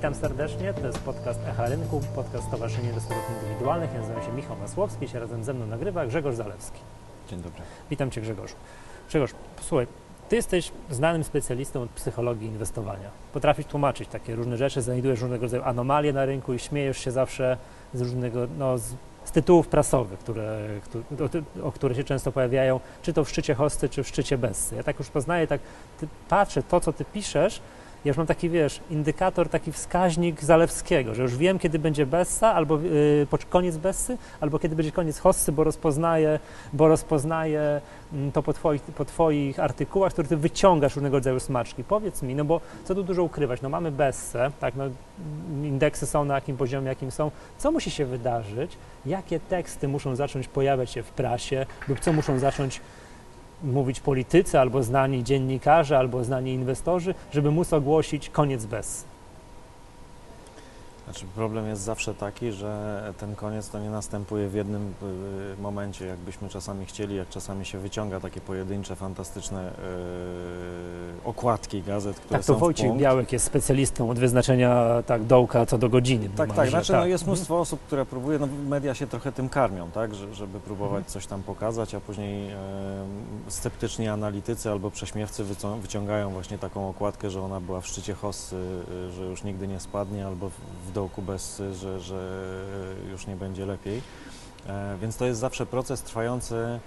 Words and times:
Witam 0.00 0.14
serdecznie, 0.14 0.74
to 0.74 0.86
jest 0.86 0.98
podcast 0.98 1.40
Echa 1.48 1.66
Rynku, 1.66 2.00
podcast 2.14 2.46
Stowarzyszenia 2.48 2.88
Inwestorów 2.88 3.22
Indywidualnych. 3.42 3.90
Ja 3.94 4.00
nazywam 4.00 4.22
się 4.22 4.32
Michał 4.32 4.56
Masłowski, 4.56 5.08
się 5.08 5.20
razem 5.20 5.44
ze 5.44 5.54
mną 5.54 5.66
nagrywa 5.66 6.06
Grzegorz 6.06 6.34
Zalewski. 6.34 6.78
Dzień 7.28 7.42
dobry. 7.42 7.62
Witam 7.90 8.10
Cię 8.10 8.20
Grzegorzu. 8.20 8.54
Grzegorz, 9.08 9.30
posłuchaj, 9.56 9.86
Ty 10.28 10.36
jesteś 10.36 10.72
znanym 10.90 11.24
specjalistą 11.24 11.82
od 11.82 11.90
psychologii 11.90 12.48
inwestowania. 12.48 13.10
Potrafisz 13.32 13.66
tłumaczyć 13.66 14.08
takie 14.08 14.36
różne 14.36 14.56
rzeczy, 14.56 14.82
znajdujesz 14.82 15.20
różnego 15.20 15.42
rodzaju 15.42 15.62
anomalie 15.62 16.12
na 16.12 16.24
rynku 16.24 16.54
i 16.54 16.58
śmiejesz 16.58 16.98
się 16.98 17.10
zawsze 17.10 17.56
z 17.94 18.00
różnego, 18.00 18.46
no, 18.58 18.78
z, 18.78 18.94
z 19.24 19.30
tytułów 19.30 19.68
prasowych, 19.68 20.18
które, 20.18 20.68
o, 21.62 21.66
o 21.66 21.72
które 21.72 21.94
się 21.94 22.04
często 22.04 22.32
pojawiają, 22.32 22.80
czy 23.02 23.12
to 23.12 23.24
w 23.24 23.28
szczycie 23.28 23.54
hosty, 23.54 23.88
czy 23.88 24.02
w 24.02 24.08
szczycie 24.08 24.38
Bessy. 24.38 24.76
Ja 24.76 24.82
tak 24.82 24.98
już 24.98 25.08
poznaję, 25.08 25.46
tak 25.46 25.60
patrzę 26.28 26.62
to, 26.62 26.80
co 26.80 26.92
Ty 26.92 27.04
piszesz, 27.04 27.60
ja 28.04 28.08
już 28.10 28.16
mam 28.16 28.26
taki, 28.26 28.50
wiesz, 28.50 28.80
indykator, 28.90 29.48
taki 29.48 29.72
wskaźnik 29.72 30.44
Zalewskiego, 30.44 31.14
że 31.14 31.22
już 31.22 31.36
wiem, 31.36 31.58
kiedy 31.58 31.78
będzie 31.78 32.06
Bessa, 32.06 32.54
albo 32.54 32.78
yy, 32.78 33.26
koniec 33.50 33.76
Bessy, 33.76 34.18
albo 34.40 34.58
kiedy 34.58 34.76
będzie 34.76 34.92
koniec 34.92 35.18
Hossy, 35.18 35.52
bo 35.52 35.64
rozpoznaję, 35.64 36.38
bo 36.72 36.88
rozpoznaję 36.88 37.80
mm, 38.12 38.32
to 38.32 38.42
po 38.42 38.52
twoich, 38.52 38.82
po 38.82 39.04
twoich 39.04 39.60
artykułach, 39.60 40.12
które 40.12 40.28
ty 40.28 40.36
wyciągasz 40.36 40.96
różnego 40.96 41.16
rodzaju 41.16 41.40
smaczki. 41.40 41.84
Powiedz 41.84 42.22
mi, 42.22 42.34
no 42.34 42.44
bo 42.44 42.60
co 42.84 42.94
tu 42.94 43.02
dużo 43.02 43.22
ukrywać, 43.22 43.62
no 43.62 43.68
mamy 43.68 43.92
Bessę, 43.92 44.50
tak, 44.60 44.74
no 44.74 44.84
indeksy 45.62 46.06
są 46.06 46.24
na 46.24 46.34
jakim 46.34 46.56
poziomie, 46.56 46.88
jakim 46.88 47.10
są. 47.10 47.30
Co 47.58 47.72
musi 47.72 47.90
się 47.90 48.06
wydarzyć? 48.06 48.76
Jakie 49.06 49.40
teksty 49.40 49.88
muszą 49.88 50.16
zacząć 50.16 50.48
pojawiać 50.48 50.90
się 50.90 51.02
w 51.02 51.10
prasie 51.10 51.66
lub 51.88 52.00
co 52.00 52.12
muszą 52.12 52.38
zacząć 52.38 52.80
mówić 53.62 54.00
politycy, 54.00 54.58
albo 54.60 54.82
znani 54.82 55.24
dziennikarze, 55.24 55.98
albo 55.98 56.24
znani 56.24 56.52
inwestorzy, 56.52 57.14
żeby 57.32 57.50
móc 57.50 57.72
ogłosić 57.72 58.28
koniec 58.28 58.66
bez. 58.66 59.09
Znaczy 61.10 61.26
problem 61.34 61.68
jest 61.68 61.82
zawsze 61.82 62.14
taki, 62.14 62.52
że 62.52 63.02
ten 63.18 63.36
koniec 63.36 63.70
to 63.70 63.78
nie 63.78 63.90
następuje 63.90 64.48
w 64.48 64.54
jednym 64.54 64.94
y, 65.58 65.62
momencie, 65.62 66.06
jakbyśmy 66.06 66.48
czasami 66.48 66.86
chcieli, 66.86 67.16
jak 67.16 67.28
czasami 67.28 67.66
się 67.66 67.78
wyciąga 67.78 68.20
takie 68.20 68.40
pojedyncze, 68.40 68.96
fantastyczne 68.96 69.62
yy, 69.64 71.30
okładki 71.30 71.82
gazet, 71.82 72.16
które 72.16 72.30
tak, 72.30 72.46
to 72.46 72.52
są 72.52 72.58
Wojciech 72.58 72.96
Białek 72.96 73.32
jest 73.32 73.44
specjalistą 73.44 74.10
od 74.10 74.18
wyznaczenia 74.18 75.02
tak 75.06 75.24
dołka 75.24 75.66
co 75.66 75.78
do 75.78 75.88
godziny. 75.88 76.30
Tak, 76.36 76.52
tak, 76.52 76.68
znaczy 76.68 76.92
tak. 76.92 77.00
No, 77.00 77.06
jest 77.06 77.26
mnóstwo 77.26 77.54
mhm. 77.54 77.62
osób, 77.62 77.80
które 77.80 78.06
próbuje, 78.06 78.38
no 78.38 78.48
media 78.68 78.94
się 78.94 79.06
trochę 79.06 79.32
tym 79.32 79.48
karmią, 79.48 79.90
tak, 79.90 80.14
żeby 80.14 80.60
próbować 80.60 80.98
mhm. 80.98 81.12
coś 81.12 81.26
tam 81.26 81.42
pokazać, 81.42 81.94
a 81.94 82.00
później 82.00 82.48
yy, 82.48 82.54
sceptyczni 83.48 84.08
analitycy 84.08 84.70
albo 84.70 84.90
prześmiewcy 84.90 85.44
wyciągają 85.80 86.30
właśnie 86.30 86.58
taką 86.58 86.88
okładkę, 86.88 87.30
że 87.30 87.42
ona 87.42 87.60
była 87.60 87.80
w 87.80 87.86
szczycie 87.86 88.14
hossy, 88.14 88.56
yy, 88.90 89.12
że 89.12 89.24
już 89.24 89.44
nigdy 89.44 89.68
nie 89.68 89.80
spadnie, 89.80 90.26
albo 90.26 90.50
w 90.86 90.92
bez, 91.18 91.62
że, 91.72 92.00
że 92.00 92.62
już 93.10 93.26
nie 93.26 93.36
będzie 93.36 93.66
lepiej. 93.66 94.02
E, 94.66 94.96
więc 95.00 95.16
to 95.16 95.26
jest 95.26 95.40
zawsze 95.40 95.66
proces 95.66 96.02
trwający 96.02 96.80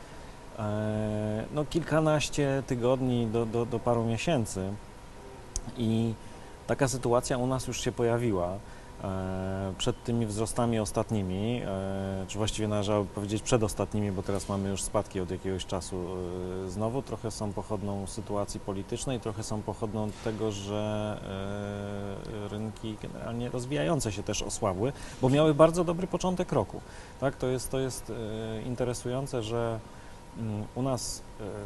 e, 0.59 1.45
no, 1.53 1.65
kilkanaście 1.65 2.63
tygodni 2.67 3.27
do, 3.27 3.45
do, 3.45 3.65
do 3.65 3.79
paru 3.79 4.03
miesięcy. 4.03 4.73
I 5.77 6.13
taka 6.67 6.87
sytuacja 6.87 7.37
u 7.37 7.47
nas 7.47 7.67
już 7.67 7.81
się 7.81 7.91
pojawiła. 7.91 8.57
E, 9.03 9.73
przed 9.77 10.03
tymi 10.03 10.25
wzrostami 10.25 10.79
ostatnimi, 10.79 11.61
e, 11.65 12.25
czy 12.27 12.37
właściwie 12.37 12.67
należałoby 12.67 13.09
powiedzieć 13.09 13.41
przedostatnimi, 13.41 14.11
bo 14.11 14.23
teraz 14.23 14.49
mamy 14.49 14.69
już 14.69 14.81
spadki 14.81 15.19
od 15.19 15.31
jakiegoś 15.31 15.65
czasu 15.65 15.95
e, 16.65 16.69
znowu, 16.69 17.01
trochę 17.01 17.31
są 17.31 17.53
pochodną 17.53 18.07
sytuacji 18.07 18.59
politycznej, 18.59 19.19
trochę 19.19 19.43
są 19.43 19.61
pochodną 19.61 20.11
tego, 20.23 20.51
że 20.51 20.93
rynki 22.51 22.97
generalnie 23.01 23.49
rozwijające 23.49 24.11
się 24.11 24.23
też 24.23 24.41
osłabły, 24.41 24.93
bo 25.21 25.29
miały 25.29 25.53
bardzo 25.53 25.83
dobry 25.83 26.07
początek 26.07 26.51
roku. 26.51 26.81
Tak, 27.19 27.35
to 27.35 27.47
jest, 27.47 27.71
to 27.71 27.79
jest 27.79 28.11
interesujące, 28.65 29.43
że 29.43 29.79
mm, 30.39 30.63
u 30.75 30.81
nas 30.81 31.21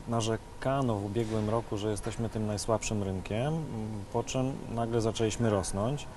narzekano 0.07 0.95
w 0.95 1.05
ubiegłym 1.05 1.49
roku, 1.49 1.77
że 1.77 1.91
jesteśmy 1.91 2.29
tym 2.29 2.47
najsłabszym 2.47 3.03
rynkiem, 3.03 3.53
po 4.13 4.23
czym 4.23 4.53
nagle 4.75 5.01
zaczęliśmy 5.01 5.49
rosnąć. 5.49 6.07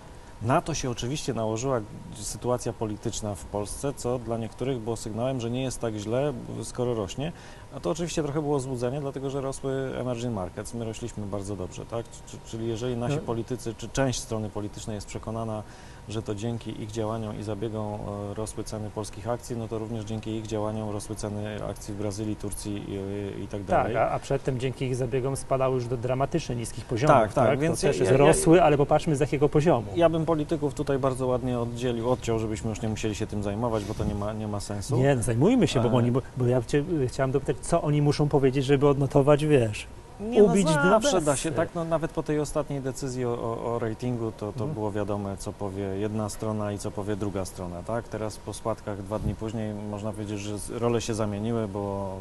Na 0.43 0.61
to 0.61 0.75
się 0.75 0.91
oczywiście 0.91 1.35
nałożyła 1.35 1.81
sytuacja 2.15 2.73
polityczna 2.73 3.35
w 3.35 3.45
Polsce, 3.45 3.93
co 3.97 4.19
dla 4.19 4.39
niektórych 4.39 4.79
było 4.79 4.97
sygnałem, 4.97 5.41
że 5.41 5.51
nie 5.51 5.63
jest 5.63 5.81
tak 5.81 5.95
źle, 5.95 6.33
skoro 6.63 6.95
rośnie. 6.95 7.33
A 7.75 7.81
to 7.81 7.91
oczywiście 7.91 8.23
trochę 8.23 8.43
było 8.43 8.61
złudzenie, 8.61 9.01
dlatego 9.01 9.31
że 9.31 9.41
rosły 9.41 9.73
emerging 9.99 10.35
markets. 10.35 10.75
My 10.75 10.85
rośliśmy 10.85 11.27
bardzo 11.27 11.57
dobrze, 11.57 11.87
tak? 11.87 12.07
Czyli 12.45 12.69
jeżeli 12.69 12.97
nasi 12.97 13.17
no. 13.17 13.23
politycy, 13.23 13.75
czy 13.75 13.89
część 13.89 14.21
strony 14.21 14.51
politycznej 14.51 14.95
jest 14.95 15.07
przekonana, 15.07 15.63
że 16.11 16.23
to 16.23 16.35
dzięki 16.35 16.83
ich 16.83 16.91
działaniom 16.91 17.41
i 17.41 17.43
zabiegom 17.43 17.95
e, 17.95 18.35
rosły 18.35 18.65
ceny 18.65 18.91
polskich 18.91 19.29
akcji, 19.29 19.57
no 19.57 19.69
to 19.69 19.79
również 19.79 20.05
dzięki 20.05 20.31
ich 20.31 20.47
działaniom 20.47 20.91
rosły 20.91 21.17
ceny 21.17 21.65
akcji 21.65 21.95
w 21.95 21.97
Brazylii, 21.97 22.37
Turcji 22.37 22.85
i, 22.89 23.43
i 23.43 23.49
tak 23.49 23.65
dalej. 23.65 23.95
Tak, 23.95 24.03
a, 24.03 24.15
a 24.15 24.19
przedtem 24.19 24.61
dzięki 24.61 24.85
ich 24.85 24.97
zabiegom 24.97 25.37
spadały 25.37 25.75
już 25.75 25.87
do 25.87 25.97
dramatycznie 25.97 26.57
niskich 26.57 26.85
poziomów. 26.85 27.17
Tak, 27.17 27.33
tak. 27.33 27.49
tak? 27.49 27.59
Więc 27.59 27.81
to 27.81 27.87
też 27.87 27.99
ja, 27.99 28.17
rosły, 28.17 28.63
ale 28.63 28.77
popatrzmy 28.77 29.17
z 29.17 29.21
jakiego 29.21 29.49
poziomu. 29.49 29.87
Ja 29.97 30.09
bym 30.09 30.27
polityków 30.27 30.75
tutaj 30.75 30.99
bardzo 30.99 31.27
ładnie 31.27 31.59
oddzielił, 31.59 32.11
odciął, 32.11 32.39
żebyśmy 32.39 32.71
już 32.71 32.83
nie 32.83 32.89
musieli 32.89 33.15
się 33.15 33.27
tym 33.27 33.43
zajmować, 33.43 33.85
bo 33.85 33.95
to 33.95 34.05
nie 34.05 34.15
ma, 34.15 34.33
nie 34.33 34.49
ma 34.49 34.61
sensu. 34.61 34.97
Nie, 34.97 35.17
no 35.17 35.23
zajmujmy 35.23 35.69
się, 35.69 35.81
bo, 35.81 35.89
e. 35.89 35.93
oni, 35.93 36.13
bo, 36.13 36.23
bo 36.37 36.47
ja 36.47 36.63
cię, 36.63 36.85
chciałem 37.09 37.33
dopytać, 37.33 37.57
co 37.61 37.83
oni 37.83 38.03
muszą 38.03 38.29
powiedzieć, 38.29 38.65
żeby 38.65 38.89
odnotować, 38.89 39.47
wiesz, 39.47 39.87
nie, 40.21 40.45
ubić 40.45 40.65
no, 40.65 40.91
zawsze 40.91 41.21
da 41.21 41.37
się, 41.37 41.51
tak, 41.51 41.69
no, 41.75 41.85
nawet 41.85 42.11
po 42.11 42.23
tej 42.23 42.41
ostatniej 42.41 42.81
decyzji 42.81 43.25
o, 43.25 43.33
o, 43.33 43.75
o 43.75 43.79
ratingu 43.79 44.33
to, 44.33 44.39
to 44.39 44.47
mhm. 44.47 44.71
było 44.71 44.93
wiadome, 44.93 45.37
co 45.37 45.53
powie 45.53 45.83
jedna 45.83 46.29
strona 46.29 46.73
i 46.73 46.79
co 46.79 46.91
powie 46.91 47.17
druga 47.17 47.45
strona, 47.45 47.83
tak? 47.83 48.09
Teraz 48.09 48.37
po 48.37 48.53
spadkach 48.53 49.03
dwa 49.03 49.19
dni 49.19 49.35
później 49.35 49.75
można 49.75 50.13
powiedzieć, 50.13 50.41
że 50.41 50.57
role 50.79 51.01
się 51.01 51.15
zamieniły, 51.15 51.69
bo 51.69 52.17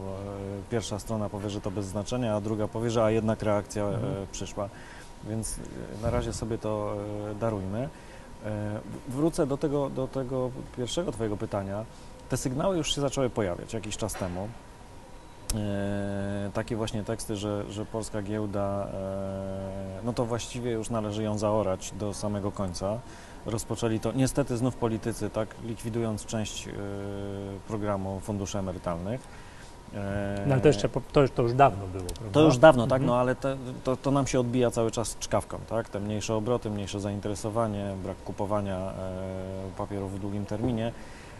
e, 0.68 0.72
pierwsza 0.72 1.00
strona 1.00 1.30
powie, 1.30 1.50
że 1.50 1.62
to 1.62 1.72
bez 1.72 1.86
znaczenia, 1.86 2.36
a 2.36 2.42
druga 2.42 2.68
powie, 2.68 2.90
że 2.90 3.04
a 3.04 3.12
jednak 3.12 3.44
reakcja 3.44 3.84
e, 3.84 3.88
mhm. 3.88 4.28
przyszła, 4.31 4.70
więc 5.30 5.60
e, 6.00 6.04
na 6.04 6.10
razie 6.10 6.34
sobie 6.34 6.58
to 6.58 6.96
e, 7.31 7.36
darujmy. 7.36 7.90
E, 8.46 8.80
wrócę 9.08 9.48
do 9.48 9.58
tego, 9.58 9.90
do 9.90 10.08
tego 10.08 10.52
pierwszego 10.78 11.12
Twojego 11.12 11.38
pytania. 11.38 11.86
Te 12.30 12.38
sygnały 12.38 12.78
już 12.78 12.96
się 12.96 13.02
zaczęły 13.02 13.30
pojawiać 13.30 13.74
jakiś 13.74 13.98
czas 13.98 14.14
temu. 14.14 14.50
E, 15.56 16.50
takie 16.54 16.76
właśnie 16.76 17.04
teksty, 17.04 17.36
że, 17.36 17.64
że 17.70 17.86
polska 17.86 18.22
giełda, 18.22 18.88
e, 18.94 20.02
no 20.04 20.14
to 20.14 20.26
właściwie 20.26 20.72
już 20.72 20.90
należy 20.90 21.24
ją 21.24 21.38
zaorać 21.38 21.94
do 22.00 22.14
samego 22.14 22.52
końca. 22.52 23.00
Rozpoczęli 23.46 24.00
to 24.00 24.12
niestety 24.12 24.58
znów 24.58 24.76
politycy, 24.76 25.30
tak, 25.30 25.56
likwidując 25.64 26.26
część 26.26 26.68
e, 26.68 26.72
programu 27.68 28.20
funduszy 28.20 28.60
emerytalnych. 28.60 29.50
No 30.48 30.54
ale 30.54 30.62
to 30.62 30.68
jeszcze 30.68 30.90
to, 30.90 31.28
to 31.36 31.42
już 31.42 31.54
dawno 31.54 31.88
było, 31.88 32.06
prawda? 32.06 32.34
To 32.34 32.42
już 32.42 32.58
dawno, 32.58 32.88
tak, 32.88 33.02
mhm. 33.02 33.08
no 33.08 33.20
ale 33.20 33.36
te, 33.36 33.58
to, 33.84 33.98
to 33.98 34.12
nam 34.12 34.28
się 34.28 34.40
odbija 34.40 34.72
cały 34.72 34.92
czas 34.92 35.18
czkawką, 35.20 35.60
tak? 35.70 35.90
Te 35.90 36.00
mniejsze 36.00 36.36
obroty, 36.36 36.70
mniejsze 36.70 37.00
zainteresowanie, 37.00 37.96
brak 38.04 38.18
kupowania 38.18 38.94
papierów 39.78 40.16
w 40.16 40.20
długim 40.20 40.46
terminie. 40.46 40.92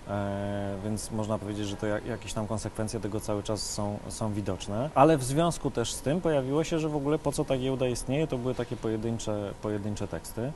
E, 0.10 0.76
więc 0.84 1.12
można 1.12 1.38
powiedzieć, 1.38 1.68
że 1.68 1.76
to 1.76 1.88
jakieś 1.88 2.34
tam 2.34 2.48
konsekwencje 2.48 3.00
tego 3.00 3.20
cały 3.20 3.44
czas 3.44 3.72
są, 3.72 4.00
są 4.08 4.34
widoczne. 4.34 4.90
Ale 4.96 5.18
w 5.18 5.24
związku 5.24 5.72
też 5.72 5.94
z 5.94 6.02
tym 6.02 6.22
pojawiło 6.22 6.64
się, 6.64 6.80
że 6.80 6.90
w 6.90 6.96
ogóle 6.96 7.20
po 7.20 7.32
co 7.32 7.46
ta 7.46 7.58
giełda 7.58 7.88
istnieje, 7.88 8.28
to 8.28 8.38
były 8.38 8.56
takie 8.56 8.78
pojedyncze, 8.78 9.54
pojedyncze 9.62 10.08
teksty. 10.08 10.52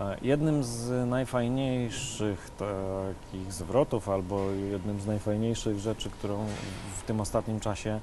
E, 0.00 0.16
jednym 0.22 0.64
z 0.64 1.08
najfajniejszych 1.08 2.50
takich 2.50 3.52
zwrotów, 3.52 4.08
albo 4.08 4.50
jednym 4.50 5.00
z 5.00 5.06
najfajniejszych 5.06 5.78
rzeczy, 5.78 6.10
którą 6.10 6.46
w 6.98 7.02
tym 7.02 7.20
ostatnim 7.20 7.60
czasie 7.60 8.00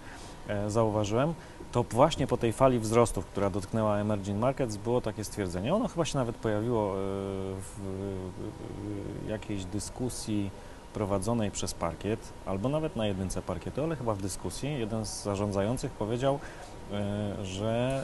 e, 0.48 0.70
zauważyłem, 0.70 1.34
to 1.72 1.84
właśnie 1.84 2.28
po 2.28 2.38
tej 2.38 2.54
fali 2.54 2.80
wzrostów, 2.80 3.26
która 3.26 3.50
dotknęła 3.50 3.98
emerging 3.98 4.40
markets, 4.40 4.78
było 4.78 5.02
takie 5.02 5.24
stwierdzenie. 5.24 5.76
Ono 5.76 5.88
chyba 5.88 6.06
się 6.06 6.18
nawet 6.18 6.36
pojawiło 6.36 6.94
w 7.60 7.80
jakiejś 9.28 9.66
dyskusji 9.66 10.52
prowadzonej 10.94 11.52
przez 11.52 11.74
parkiet, 11.74 12.34
albo 12.46 12.70
nawet 12.70 12.96
na 12.96 13.08
jedynce 13.08 13.42
parkietu, 13.42 13.84
ale 13.84 13.96
chyba 13.96 14.14
w 14.14 14.22
dyskusji, 14.22 14.80
jeden 14.80 15.06
z 15.06 15.24
zarządzających 15.24 15.92
powiedział, 15.92 16.40
E, 16.92 17.46
że 17.46 18.04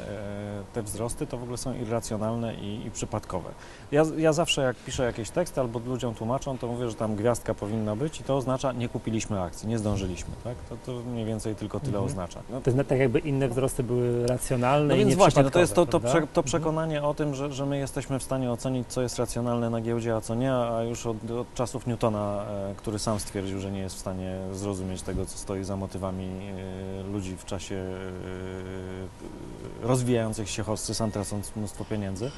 e, 0.62 0.74
te 0.74 0.84
wzrosty 0.84 1.28
to 1.28 1.38
w 1.38 1.44
ogóle 1.44 1.58
są 1.58 1.74
irracjonalne 1.74 2.56
i, 2.56 2.86
i 2.86 2.92
przypadkowe. 2.92 3.50
Ja, 3.92 4.04
ja, 4.18 4.34
zawsze 4.34 4.62
jak 4.62 4.76
piszę 4.76 5.04
jakieś 5.04 5.30
teksty 5.30 5.62
albo 5.62 5.80
ludziom 5.80 6.16
tłumaczą, 6.16 6.58
to 6.58 6.68
mówię, 6.68 6.90
że 6.90 6.96
tam 6.96 7.16
gwiazdka 7.16 7.54
powinna 7.54 7.96
być 7.96 8.20
i 8.20 8.24
to 8.24 8.38
oznacza 8.38 8.72
nie 8.72 8.90
kupiliśmy 8.90 9.42
akcji, 9.42 9.70
nie 9.70 9.78
zdążyliśmy, 9.78 10.32
tak? 10.44 10.56
To, 10.70 10.78
to 10.86 11.00
mniej 11.10 11.26
więcej 11.26 11.56
tylko 11.56 11.80
tyle 11.80 11.98
mhm. 11.98 12.06
oznacza. 12.06 12.40
No, 12.50 12.62
to 12.62 12.72
jest 12.72 12.90
tak 12.90 13.00
jakby 13.00 13.20
inne 13.20 13.50
wzrosty 13.50 13.84
były 13.84 14.28
racjonalne 14.28 14.88
no 14.88 14.96
i 14.96 15.06
więc 15.06 15.16
właśnie, 15.16 15.44
no 15.44 15.50
to 15.50 15.60
jest 15.60 15.74
to, 15.74 15.86
to, 15.86 16.00
prze, 16.00 16.14
to 16.14 16.18
mhm. 16.20 16.44
przekonanie 16.44 16.96
mhm. 16.96 17.12
o 17.12 17.14
tym, 17.14 17.36
że, 17.36 17.52
że 17.52 17.66
my 17.66 17.78
jesteśmy 17.78 18.20
w 18.20 18.24
stanie 18.24 18.52
ocenić, 18.52 18.88
co 18.88 19.02
jest 19.02 19.20
racjonalne 19.20 19.70
na 19.70 19.82
giełdzie, 19.82 20.16
a 20.16 20.22
co 20.22 20.36
nie, 20.36 20.54
a 20.54 20.84
już 20.84 21.06
od, 21.06 21.32
od 21.32 21.54
czasów 21.54 21.88
Newtona, 21.88 22.46
e, 22.50 22.76
który 22.80 23.00
sam 23.00 23.20
stwierdził, 23.20 23.60
że 23.60 23.72
nie 23.72 23.80
jest 23.80 23.96
w 23.96 24.00
stanie 24.00 24.38
zrozumieć 24.54 25.02
tego, 25.02 25.26
co 25.26 25.38
stoi 25.38 25.64
za 25.64 25.76
motywami 25.76 26.30
ludzi 27.12 27.38
w 27.38 27.46
czasie 27.46 27.86
rozwijających 29.82 30.50
się 30.50 30.64
hossy, 30.64 30.94
sam 30.94 31.12
tracąc 31.12 31.56
mnóstwo 31.56 31.86
pieniędzy, 31.86 32.32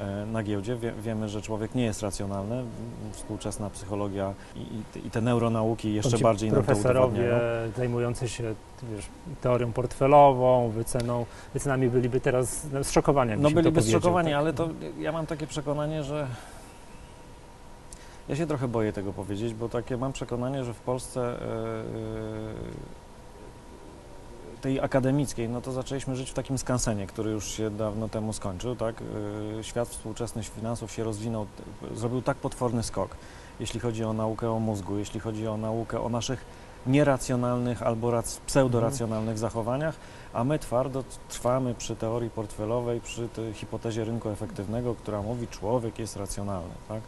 e, 0.00 0.26
na 0.26 0.42
giełdzie. 0.42 0.76
Wie, 0.76 0.92
wiemy, 0.92 1.28
że 1.28 1.42
człowiek 1.42 1.74
nie 1.74 1.84
jest 1.84 2.02
racjonalny. 2.02 2.64
Współczesna 3.12 3.70
psychologia 3.70 4.34
i, 4.56 4.60
i, 5.06 5.10
te- 5.10 5.20
neuronauki 5.20 5.94
jeszcze 5.94 6.16
Ci 6.16 6.22
bardziej 6.22 6.50
nam 6.50 6.60
to 6.60 6.64
profesorowie 6.64 7.40
zajmujący 7.76 8.28
się 8.28 8.54
wiesz, 8.94 9.06
teorią 9.40 9.72
portfelową, 9.72 10.70
wyceną, 10.70 11.26
wycenami 11.54 11.88
byliby 11.88 12.20
teraz 12.20 12.66
no, 12.72 12.84
zszokowani. 12.84 13.32
No 13.38 13.50
byliby 13.50 13.82
zszokowani, 13.82 14.30
tak? 14.30 14.38
ale 14.38 14.52
to 14.52 14.68
ja 14.98 15.12
mam 15.12 15.26
takie 15.26 15.46
przekonanie, 15.46 16.04
że 16.04 16.26
ja 18.28 18.36
się 18.36 18.46
trochę 18.46 18.68
boję 18.68 18.92
tego 18.92 19.12
powiedzieć, 19.12 19.54
bo 19.54 19.68
takie 19.68 19.96
mam 19.96 20.12
przekonanie, 20.12 20.64
że 20.64 20.74
w 20.74 20.80
Polsce 20.80 21.20
e, 21.20 21.34
e, 21.34 21.38
tej 24.60 24.80
akademickiej, 24.80 25.48
no 25.48 25.60
to 25.60 25.72
zaczęliśmy 25.72 26.16
żyć 26.16 26.30
w 26.30 26.34
takim 26.34 26.58
skansenie, 26.58 27.06
który 27.06 27.30
już 27.30 27.48
się 27.48 27.70
dawno 27.70 28.08
temu 28.08 28.32
skończył, 28.32 28.76
tak? 28.76 29.02
E, 29.58 29.64
Świat 29.64 29.88
współczesnych 29.88 30.46
finansów 30.48 30.92
się 30.92 31.04
rozwinął, 31.04 31.46
zrobił 31.94 32.22
tak 32.22 32.36
potworny 32.36 32.82
skok, 32.82 33.16
jeśli 33.60 33.80
chodzi 33.80 34.04
o 34.04 34.12
naukę 34.12 34.50
o 34.50 34.58
mózgu, 34.58 34.98
jeśli 34.98 35.20
chodzi 35.20 35.46
o 35.46 35.56
naukę 35.56 36.00
o 36.00 36.08
naszych 36.08 36.44
nieracjonalnych 36.86 37.82
albo 37.82 38.10
rac- 38.10 38.40
pseudoracjonalnych 38.46 39.38
zachowaniach, 39.38 39.96
a 40.32 40.44
my 40.44 40.58
twardo 40.58 41.04
trwamy 41.28 41.74
przy 41.74 41.96
teorii 41.96 42.30
portfelowej, 42.30 43.00
przy 43.00 43.28
hipotezie 43.54 44.04
rynku 44.04 44.28
efektywnego, 44.28 44.94
która 44.94 45.22
mówi, 45.22 45.48
człowiek 45.48 45.98
jest 45.98 46.16
racjonalny, 46.16 46.74
tak? 46.88 47.00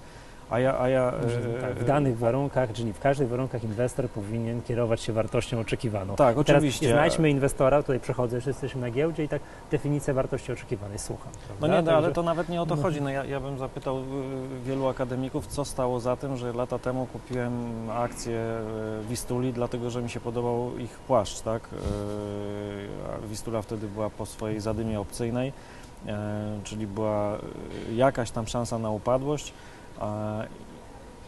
A 0.51 0.59
ja, 0.59 0.79
a 0.81 0.89
ja 0.89 1.13
e, 1.57 1.61
tak, 1.61 1.71
e, 1.71 1.75
w 1.75 1.85
danych 1.85 2.19
warunkach, 2.19 2.73
czyli 2.73 2.93
w 2.93 2.99
każdych 3.01 3.29
warunkach 3.29 3.65
inwestor 3.65 4.09
powinien 4.09 4.63
kierować 4.63 5.01
się 5.01 5.13
wartością 5.13 5.61
oczekiwaną. 5.61 6.17
Tak, 6.17 6.39
I 6.39 6.45
Teraz 6.45 6.61
oczywiście. 6.61 6.89
znajdźmy 6.93 7.31
inwestora, 7.31 7.83
tutaj 7.83 8.01
przechodzę, 8.01 8.37
już 8.37 8.47
jesteśmy 8.47 8.81
na 8.81 8.91
giełdzie 8.91 9.25
i 9.25 9.29
tak 9.29 9.43
definicja 9.71 10.15
wartości 10.15 10.53
oczekiwanej, 10.53 10.99
słucham. 10.99 11.33
No 11.33 11.39
prawda? 11.59 11.77
nie, 11.77 11.83
no, 11.83 11.91
ale 11.93 12.03
Także- 12.03 12.15
to 12.15 12.23
nawet 12.23 12.49
nie 12.49 12.63
o 12.63 12.67
to 12.67 12.77
No. 12.77 12.83
chodzi. 12.83 13.03
No 13.03 13.11
ja, 13.11 13.25
ja 13.25 13.41
bym 13.41 13.59
zapytał 13.59 13.99
y, 13.99 14.03
wielu 14.65 14.89
akademików, 14.89 15.47
co 15.47 15.65
stało 15.65 16.01
za 16.01 16.17
tym, 16.17 16.37
że 16.37 16.53
lata 16.53 16.79
temu 16.79 17.07
kupiłem 17.07 17.53
akcję 17.91 18.59
y, 19.05 19.09
Wistuli, 19.09 19.53
dlatego 19.53 19.91
że 19.91 20.03
mi 20.03 20.11
się 20.11 20.21
podobał 20.21 20.79
ich 20.79 20.91
płaszcz, 20.99 21.41
tak? 21.41 21.63
Y, 23.25 23.29
Wistula 23.29 23.63
wtedy 23.63 23.87
była 23.87 24.11
po 24.11 24.27
swojej 24.27 24.61
zadymie 24.61 25.01
opcyjnej, 25.01 25.49
y, 25.49 26.11
czyli 26.65 26.87
była 26.87 27.37
y, 27.91 27.95
jakaś 27.95 28.31
tam 28.31 28.47
szansa 28.47 28.79
na 28.79 28.91
upadłość. 28.91 29.53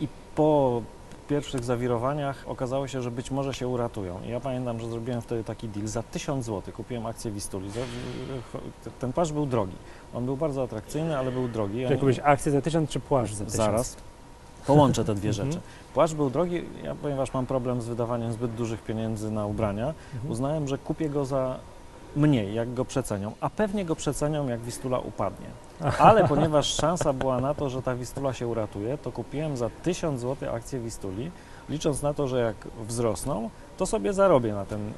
I 0.00 0.09
po 0.35 0.82
pierwszych 1.29 1.64
zawirowaniach 1.64 2.44
okazało 2.49 2.88
się, 2.88 3.03
że 3.03 3.11
być 3.11 3.31
może 3.31 3.55
się 3.55 3.69
uratują. 3.69 4.20
I 4.26 4.29
ja 4.29 4.41
pamiętam, 4.41 4.81
że 4.81 4.88
zrobiłem 4.88 5.20
wtedy 5.23 5.44
taki 5.44 5.69
deal 5.69 5.87
za 5.88 6.03
1000 6.03 6.44
zł. 6.47 6.75
Kupiłem 6.76 7.06
akcję 7.06 7.31
Wistuli. 7.31 7.70
Ten 8.99 9.12
płaszcz 9.12 9.32
był 9.32 9.47
drogi. 9.47 9.76
On 10.14 10.25
był 10.25 10.37
bardzo 10.37 10.62
atrakcyjny, 10.62 11.19
ale 11.19 11.32
był 11.32 11.49
drogi. 11.49 11.81
Ja 11.81 11.88
Czy 11.88 11.94
nie- 11.94 12.00
kupić 12.00 12.20
akcję 12.25 12.53
za 12.53 12.61
tysiąc 12.62 12.91
czy 12.91 13.00
płaszcz 13.00 13.32
za 13.35 13.44
tysiąc? 13.44 13.56
Zaraz. 13.56 13.97
Połączę 14.67 15.05
te 15.05 15.14
dwie 15.14 15.29
Mhm. 15.29 15.50
rzeczy. 15.53 15.62
Płaszcz 15.94 16.14
był 16.14 16.31
drogi, 16.31 16.64
ja, 16.85 16.94
ponieważ 16.94 17.35
mam 17.35 17.47
problem 17.47 17.82
z 17.82 17.87
wydawaniem 17.87 18.32
zbyt 18.32 18.55
dużych 18.55 18.82
pieniędzy 18.82 19.31
na 19.31 19.47
ubrania, 19.47 19.94
Mhm. 20.14 20.32
uznałem, 20.32 20.69
że 20.69 20.79
kupię 20.79 21.09
go 21.11 21.25
za 21.25 21.59
mniej, 22.17 22.55
jak 22.55 22.75
go 22.75 22.85
przecenią, 22.85 23.32
a 23.41 23.50
pewnie 23.50 23.85
go 23.85 23.97
przecenią, 23.97 24.49
jak 24.49 24.61
Wistula 24.61 24.99
upadnie. 24.99 25.47
Ale 25.99 26.29
ponieważ 26.29 26.67
szansa 26.75 27.12
była 27.12 27.41
na 27.41 27.55
to, 27.55 27.70
że 27.70 27.82
ta 27.82 27.94
Wistula 27.94 28.32
się 28.32 28.47
uratuje, 28.47 28.99
to 28.99 29.12
kupiłem 29.12 29.56
za 29.56 29.70
1000 29.82 30.20
zł 30.20 30.55
akcje 30.55 30.81
Wistuli, 30.81 31.31
licząc 31.69 32.03
na 32.03 32.14
to, 32.14 32.29
że 32.29 32.41
jak 32.41 32.56
wzrosną, 32.88 33.50
to 33.76 33.87
sobie 33.87 34.12
zarobię 34.12 34.53
na 34.55 34.64
ten 34.64 34.81
e, 34.81 34.93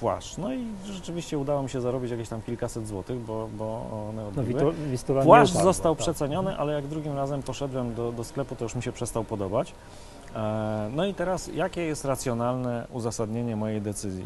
płaszcz. 0.00 0.38
No 0.38 0.54
i 0.54 0.64
rzeczywiście 0.86 1.38
udało 1.38 1.62
mi 1.62 1.70
się 1.70 1.80
zarobić 1.80 2.10
jakieś 2.10 2.28
tam 2.28 2.42
kilkaset 2.42 2.86
złotych, 2.86 3.18
bo, 3.20 3.48
bo 3.58 3.86
one 4.10 4.22
No, 4.22 4.28
odbiły. 4.28 4.60
Witu- 4.60 4.72
Wistula 4.90 5.20
nie 5.20 5.26
Płaszcz 5.26 5.52
upadła, 5.52 5.72
został 5.72 5.94
tak. 5.96 6.02
przeceniony, 6.02 6.56
ale 6.56 6.72
jak 6.72 6.86
drugim 6.86 7.16
razem 7.16 7.42
poszedłem 7.42 7.94
do, 7.94 8.12
do 8.12 8.24
sklepu, 8.24 8.56
to 8.56 8.64
już 8.64 8.74
mi 8.74 8.82
się 8.82 8.92
przestał 8.92 9.24
podobać. 9.24 9.74
E, 10.36 10.90
No 10.92 11.04
i 11.06 11.14
teraz, 11.14 11.50
jakie 11.54 11.82
jest 11.82 12.04
racjonalne 12.04 12.86
uzasadnienie 12.92 13.56
mojej 13.56 13.80
decyzji? 13.80 14.24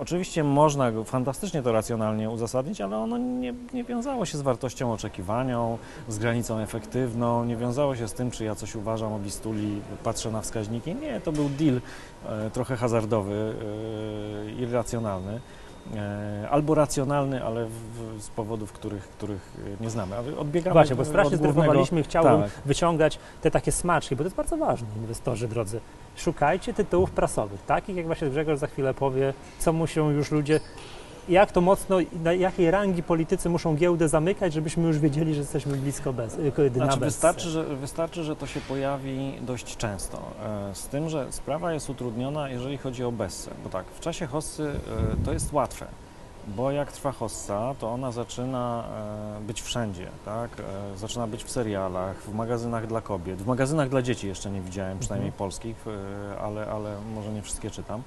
Oczywiście 0.00 0.44
można 0.44 0.92
fantastycznie 1.04 1.62
to 1.62 1.72
racjonalnie 1.72 2.30
uzasadnić, 2.30 2.80
ale 2.80 2.98
ono 2.98 3.18
nie, 3.18 3.54
nie 3.72 3.84
wiązało 3.84 4.26
się 4.26 4.38
z 4.38 4.40
wartością 4.40 4.92
oczekiwanią, 4.92 5.78
z 6.08 6.18
granicą 6.18 6.58
efektywną, 6.58 7.44
nie 7.44 7.56
wiązało 7.56 7.96
się 7.96 8.08
z 8.08 8.12
tym, 8.12 8.30
czy 8.30 8.44
ja 8.44 8.54
coś 8.54 8.74
uważam 8.74 9.12
o 9.12 9.18
bistuli, 9.18 9.80
patrzę 10.04 10.30
na 10.30 10.40
wskaźniki. 10.40 10.94
Nie, 10.94 11.20
to 11.20 11.32
był 11.32 11.48
deal 11.48 11.80
e, 12.26 12.50
trochę 12.50 12.76
hazardowy, 12.76 13.54
e, 14.48 14.62
irracjonalny. 14.62 15.40
E, 15.96 16.48
albo 16.50 16.74
racjonalny, 16.74 17.44
ale 17.44 17.66
w, 17.66 18.22
z 18.22 18.28
powodów, 18.28 18.72
których, 18.72 19.02
których 19.02 19.52
e, 19.80 19.82
nie 19.82 19.90
znamy. 19.90 20.16
Ale 20.16 20.36
odbiegamy 20.36 20.72
Właśnie, 20.72 20.96
bo 20.96 21.04
strasznie 21.04 21.36
zdrowowaliśmy, 21.36 22.02
chciałbym 22.02 22.42
Tak. 22.42 22.50
wyciągać 22.64 23.18
te 23.42 23.50
takie 23.50 23.72
smaczki, 23.72 24.16
bo 24.16 24.18
to 24.18 24.26
jest 24.26 24.36
bardzo 24.36 24.56
ważne, 24.56 24.88
inwestorzy 24.96 25.48
drodzy. 25.48 25.80
Szukajcie 26.16 26.74
tytułów 26.74 27.10
prasowych, 27.10 27.62
takich 27.62 27.96
jak 27.96 28.06
właśnie 28.06 28.30
Grzegorz 28.30 28.58
za 28.58 28.66
chwilę 28.66 28.94
powie, 28.94 29.34
co 29.58 29.72
muszą 29.72 30.10
już 30.10 30.30
ludzie, 30.30 30.60
jak 31.28 31.52
to 31.52 31.60
mocno, 31.60 31.96
na 32.24 32.32
jakiej 32.32 32.70
rangi 32.70 33.02
politycy 33.02 33.48
muszą 33.48 33.76
giełdę 33.76 34.08
zamykać, 34.08 34.52
żebyśmy 34.52 34.86
już 34.86 34.98
wiedzieli, 34.98 35.34
że 35.34 35.40
jesteśmy 35.40 35.76
blisko 35.76 36.12
bez, 36.12 36.34
y, 36.34 36.40
na 36.58 36.70
Znaczy 36.70 36.88
bezce. 36.88 36.98
wystarczy 37.00 37.48
że, 37.50 37.64
wystarczy, 37.64 38.24
że 38.24 38.36
to 38.36 38.46
się 38.46 38.60
pojawi 38.60 39.32
dość 39.40 39.76
często. 39.76 40.18
E, 40.70 40.74
Z 40.74 40.86
tym, 40.88 41.08
że 41.08 41.26
sprawa 41.32 41.72
jest 41.72 41.90
utrudniona, 41.90 42.48
jeżeli 42.50 42.78
chodzi 42.78 43.04
o 43.04 43.12
Bessę. 43.12 43.50
Bo 43.64 43.70
tak, 43.70 43.86
w 43.86 44.00
czasie 44.00 44.26
hossy 44.26 44.70
e, 45.22 45.24
to 45.24 45.32
jest 45.32 45.52
łatwe, 45.52 45.86
bo 46.46 46.70
jak 46.70 46.92
trwa 46.92 47.12
hossa, 47.12 47.74
to 47.78 47.90
ona 47.90 48.12
zaczyna 48.12 48.84
e, 49.38 49.40
być 49.40 49.62
wszędzie, 49.62 50.08
tak? 50.24 50.50
Zaczyna 50.96 51.26
być 51.26 51.44
w 51.44 51.50
serialach, 51.50 52.22
w 52.22 52.34
magazynach 52.34 52.86
dla 52.86 53.00
kobiet, 53.00 53.42
w 53.42 53.46
magazynach 53.46 53.88
dla 53.88 54.02
dzieci 54.02 54.26
jeszcze 54.26 54.50
nie 54.50 54.60
widziałem, 54.60 54.98
przynajmniej 54.98 55.32
polskich, 55.32 55.76
e, 55.86 56.40
ale, 56.40 56.66
ale 56.70 56.96
może 57.14 57.32
nie 57.32 57.42
wszystkie 57.42 57.70
czytam. 57.70 58.02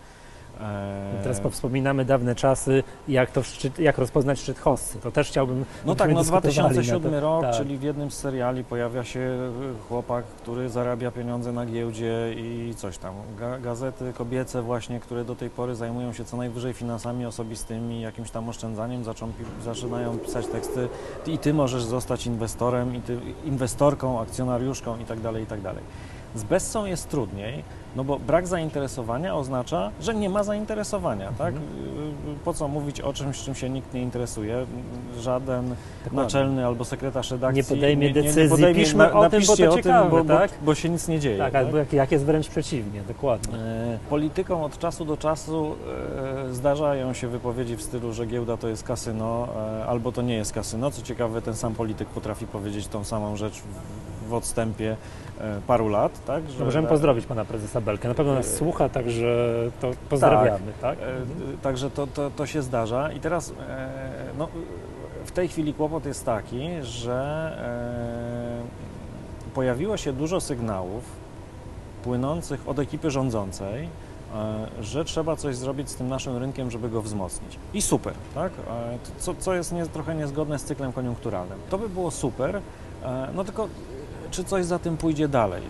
E, 0.61 1.23
Teraz 1.23 1.39
powspominamy 1.39 2.05
dawne 2.05 2.35
czasy, 2.35 2.83
jak, 3.07 3.31
to 3.31 3.43
szczyt, 3.43 3.79
jak 3.79 3.97
rozpoznać 3.97 4.39
szczyt 4.39 4.59
hossy. 4.59 4.99
To 4.99 5.11
też 5.11 5.27
chciałbym, 5.27 5.65
No 5.85 5.95
tak, 5.95 6.11
no 6.13 6.19
dyskutowali 6.19 6.57
na 6.57 6.63
2007 6.69 7.11
to. 7.11 7.19
rok, 7.19 7.41
Tak. 7.41 7.55
czyli 7.55 7.77
w 7.77 7.81
jednym 7.81 8.11
z 8.11 8.17
seriali 8.17 8.63
pojawia 8.63 9.03
się 9.03 9.19
y, 9.19 9.87
chłopak, 9.87 10.25
który 10.25 10.69
zarabia 10.69 11.11
pieniądze 11.11 11.51
na 11.51 11.65
giełdzie 11.65 12.33
i 12.37 12.73
coś 12.77 12.97
tam. 12.97 13.13
Ga 13.39 13.59
gazety 13.59 14.13
kobiece 14.13 14.61
właśnie, 14.61 14.99
które 14.99 15.25
do 15.25 15.35
tej 15.35 15.49
pory 15.49 15.75
zajmują 15.75 16.13
się 16.13 16.25
co 16.25 16.37
najwyżej 16.37 16.73
finansami 16.73 17.25
osobistymi, 17.25 18.01
jakimś 18.01 18.31
tam 18.31 18.49
oszczędzaniem, 18.49 19.03
zaczynają 19.63 20.17
pisać 20.17 20.47
teksty 20.47 20.87
i 21.27 21.37
ty 21.37 21.53
możesz 21.53 21.83
zostać 21.83 22.25
inwestorem, 22.27 22.95
i 22.95 23.01
ty, 23.01 23.19
inwestorką, 23.45 24.19
akcjonariuszką 24.21 24.99
i 24.99 25.05
tak 25.05 25.19
dalej, 25.19 25.43
i 25.43 25.45
tak 25.47 25.61
dalej. 25.61 25.83
Z 26.35 26.43
Bessą 26.43 26.85
jest 26.85 27.09
trudniej, 27.09 27.63
no 27.95 28.03
bo 28.03 28.19
brak 28.19 28.47
zainteresowania 28.47 29.35
oznacza, 29.35 29.91
że 30.01 30.15
nie 30.15 30.29
ma 30.29 30.43
zainteresowania, 30.43 31.31
tak? 31.37 31.53
Mhm. 31.53 31.71
Y, 32.35 32.39
Po 32.45 32.53
co 32.53 32.67
mówić 32.67 33.01
o 33.01 33.13
czymś, 33.13 33.39
czym 33.43 33.55
się 33.55 33.69
nikt 33.69 33.93
nie 33.93 34.01
interesuje? 34.01 34.65
Żaden 35.19 35.75
Dokładnie. 36.03 36.23
naczelny 36.23 36.65
albo 36.65 36.85
sekretarz 36.85 37.31
redakcji 37.31 37.57
Nie 37.57 37.63
podejmie 37.63 38.13
decyzji. 38.13 38.75
Piszmy 38.75 39.13
o 39.13 39.29
tym, 39.29 39.41
bo 39.47 39.57
to 39.57 39.71
o 39.71 39.75
ciekawe, 39.75 40.09
tym, 40.09 40.09
bo, 40.27 40.35
tak? 40.35 40.51
bo, 40.51 40.65
bo 40.65 40.75
się 40.75 40.89
nic 40.89 41.07
nie 41.07 41.19
dzieje. 41.19 41.37
tak, 41.37 41.55
albo 41.55 41.77
jak, 41.77 41.93
jak 41.93 42.11
jest 42.11 42.25
wręcz 42.25 42.47
przeciwnie, 42.49 43.01
dokładnie. 43.07 43.57
E, 43.57 43.99
Politykom 44.09 44.61
od 44.61 44.77
czasu 44.79 45.05
do 45.05 45.17
czasu 45.17 45.75
e, 46.49 46.53
zdarzają 46.53 47.13
się 47.13 47.27
wypowiedzi 47.27 47.75
w 47.75 47.81
stylu, 47.81 48.13
że 48.13 48.25
giełda 48.25 48.57
to 48.57 48.67
jest 48.67 48.83
kasyno, 48.83 49.47
e, 49.81 49.85
albo 49.85 50.11
to 50.11 50.21
nie 50.21 50.33
jest 50.35 50.53
kasyno. 50.53 50.91
Co 50.91 51.01
ciekawe, 51.01 51.41
ten 51.41 51.55
sam 51.55 51.73
polityk 51.73 52.07
potrafi 52.07 52.47
powiedzieć 52.47 52.87
tą 52.87 53.03
samą 53.03 53.35
rzecz 53.35 53.53
w, 54.25 54.29
w 54.29 54.33
odstępie 54.33 54.97
paru 55.67 55.87
lat, 55.89 56.25
tak? 56.25 56.43
No, 56.59 56.65
możemy 56.65 56.87
pozdrowić 56.87 57.25
pana 57.25 57.45
prezesa 57.45 57.81
Belkę. 57.81 58.07
Na 58.07 58.13
pewno 58.13 58.33
nas 58.33 58.45
E, 58.53 58.57
słucha, 58.57 58.89
także 58.89 59.45
to 59.81 59.91
pozdrawiamy, 60.09 60.71
tak? 60.81 60.99
E, 60.99 61.57
Także 61.61 61.89
to, 61.89 62.07
to, 62.07 62.31
to 62.35 62.45
się 62.45 62.61
zdarza. 62.61 63.11
I 63.11 63.19
teraz 63.19 63.53
e, 63.69 63.89
no, 64.37 64.47
w 65.25 65.31
tej 65.31 65.47
chwili 65.47 65.73
kłopot 65.73 66.05
jest 66.05 66.25
taki, 66.25 66.69
że 66.81 68.61
e, 69.51 69.53
pojawiło 69.53 69.97
się 69.97 70.13
dużo 70.13 70.41
sygnałów 70.41 71.03
płynących 72.03 72.61
od 72.69 72.79
ekipy 72.79 73.11
rządzącej, 73.11 73.83
e, 74.35 74.67
że 74.83 75.05
trzeba 75.05 75.35
coś 75.35 75.55
zrobić 75.55 75.89
z 75.89 75.95
tym 75.95 76.07
naszym 76.07 76.37
rynkiem, 76.37 76.71
żeby 76.71 76.89
go 76.89 77.01
wzmocnić. 77.01 77.57
I 77.73 77.81
super, 77.81 78.13
tak? 78.35 78.51
E, 78.53 78.97
Co, 79.19 79.35
co 79.39 79.53
jest 79.53 79.71
nie, 79.71 79.85
trochę 79.85 80.15
niezgodne 80.15 80.59
z 80.59 80.63
cyklem 80.63 80.93
koniunkturalnym. 80.93 81.59
To 81.69 81.77
by 81.77 81.89
było 81.89 82.11
super, 82.11 82.55
e, 83.03 83.27
no 83.35 83.43
tylko 83.43 83.63
e, 83.65 83.67
czy 84.31 84.43
coś 84.43 84.65
za 84.65 84.79
tym 84.79 84.97
pójdzie 84.97 85.27
dalej? 85.27 85.63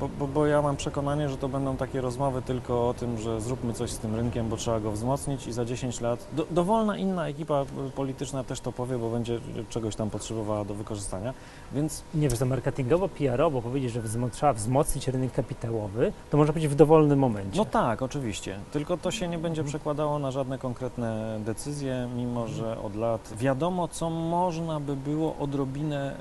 Bo, 0.00 0.08
bo, 0.18 0.26
bo 0.26 0.46
ja 0.46 0.62
mam 0.62 0.76
przekonanie, 0.76 1.28
że 1.28 1.36
to 1.36 1.48
będą 1.48 1.76
takie 1.76 2.00
rozmowy 2.00 2.42
tylko 2.42 2.88
o 2.88 2.94
tym, 2.94 3.18
że 3.18 3.40
zróbmy 3.40 3.72
coś 3.72 3.90
z 3.90 3.98
tym 3.98 4.14
rynkiem, 4.14 4.48
bo 4.48 4.56
trzeba 4.56 4.80
go 4.80 4.92
wzmocnić 4.92 5.46
i 5.46 5.52
za 5.52 5.64
10 5.64 6.00
lat 6.00 6.26
do, 6.32 6.46
dowolna 6.50 6.96
inna 6.98 7.28
ekipa 7.28 7.64
polityczna 7.94 8.44
też 8.44 8.60
to 8.60 8.72
powie, 8.72 8.98
bo 8.98 9.10
będzie 9.10 9.40
czegoś 9.68 9.96
tam 9.96 10.10
potrzebowała 10.10 10.64
do 10.64 10.74
wykorzystania, 10.74 11.34
więc 11.72 12.02
Nie 12.14 12.28
wiesz, 12.28 12.38
za 12.38 12.44
marketingowo, 12.46 13.08
PR-owo 13.08 13.62
powiedzieć, 13.62 13.92
że 13.92 14.02
wzmo- 14.02 14.30
trzeba 14.30 14.52
wzmocnić 14.52 15.08
rynek 15.08 15.32
kapitałowy, 15.32 16.12
to 16.30 16.36
można 16.36 16.52
powiedzieć 16.52 16.70
w 16.72 16.74
dowolnym 16.74 17.18
momencie. 17.18 17.58
no 17.58 17.64
tak, 17.64 18.02
oczywiście, 18.02 18.58
tylko 18.72 18.96
to 18.96 19.10
się 19.10 19.28
nie 19.28 19.38
będzie 19.38 19.64
przekładało 19.64 20.18
na 20.18 20.30
żadne 20.30 20.58
konkretne 20.58 21.38
decyzje, 21.44 22.08
mimo 22.16 22.46
że 22.48 22.78
od 22.82 22.96
lat 22.96 23.32
wiadomo, 23.38 23.88
co 23.88 24.10
można 24.10 24.80
by 24.80 24.96
było 24.96 25.36
odrobinę 25.36 26.16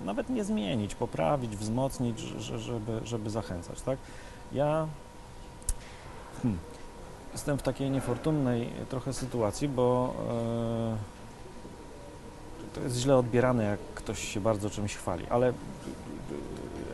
e, 0.00 0.04
nawet 0.04 0.30
nie 0.30 0.44
zmienić, 0.44 0.94
poprawić, 0.94 1.56
wzmocnić, 1.56 2.18
że, 2.18 2.58
żeby, 2.58 3.00
żeby 3.20 3.30
zachęcać, 3.30 3.82
tak? 3.82 3.98
Ja 4.52 4.88
hmm, 6.42 6.60
jestem 7.32 7.58
w 7.58 7.62
takiej 7.62 7.90
niefortunnej 7.90 8.72
trochę 8.88 9.12
sytuacji, 9.12 9.68
bo 9.68 10.14
e, 10.30 10.96
to 12.74 12.80
jest 12.80 12.96
źle 12.96 13.16
odbierane, 13.16 13.64
jak 13.64 13.80
ktoś 13.94 14.28
się 14.28 14.40
bardzo 14.40 14.70
czymś 14.70 14.96
chwali, 14.96 15.26
ale 15.30 15.52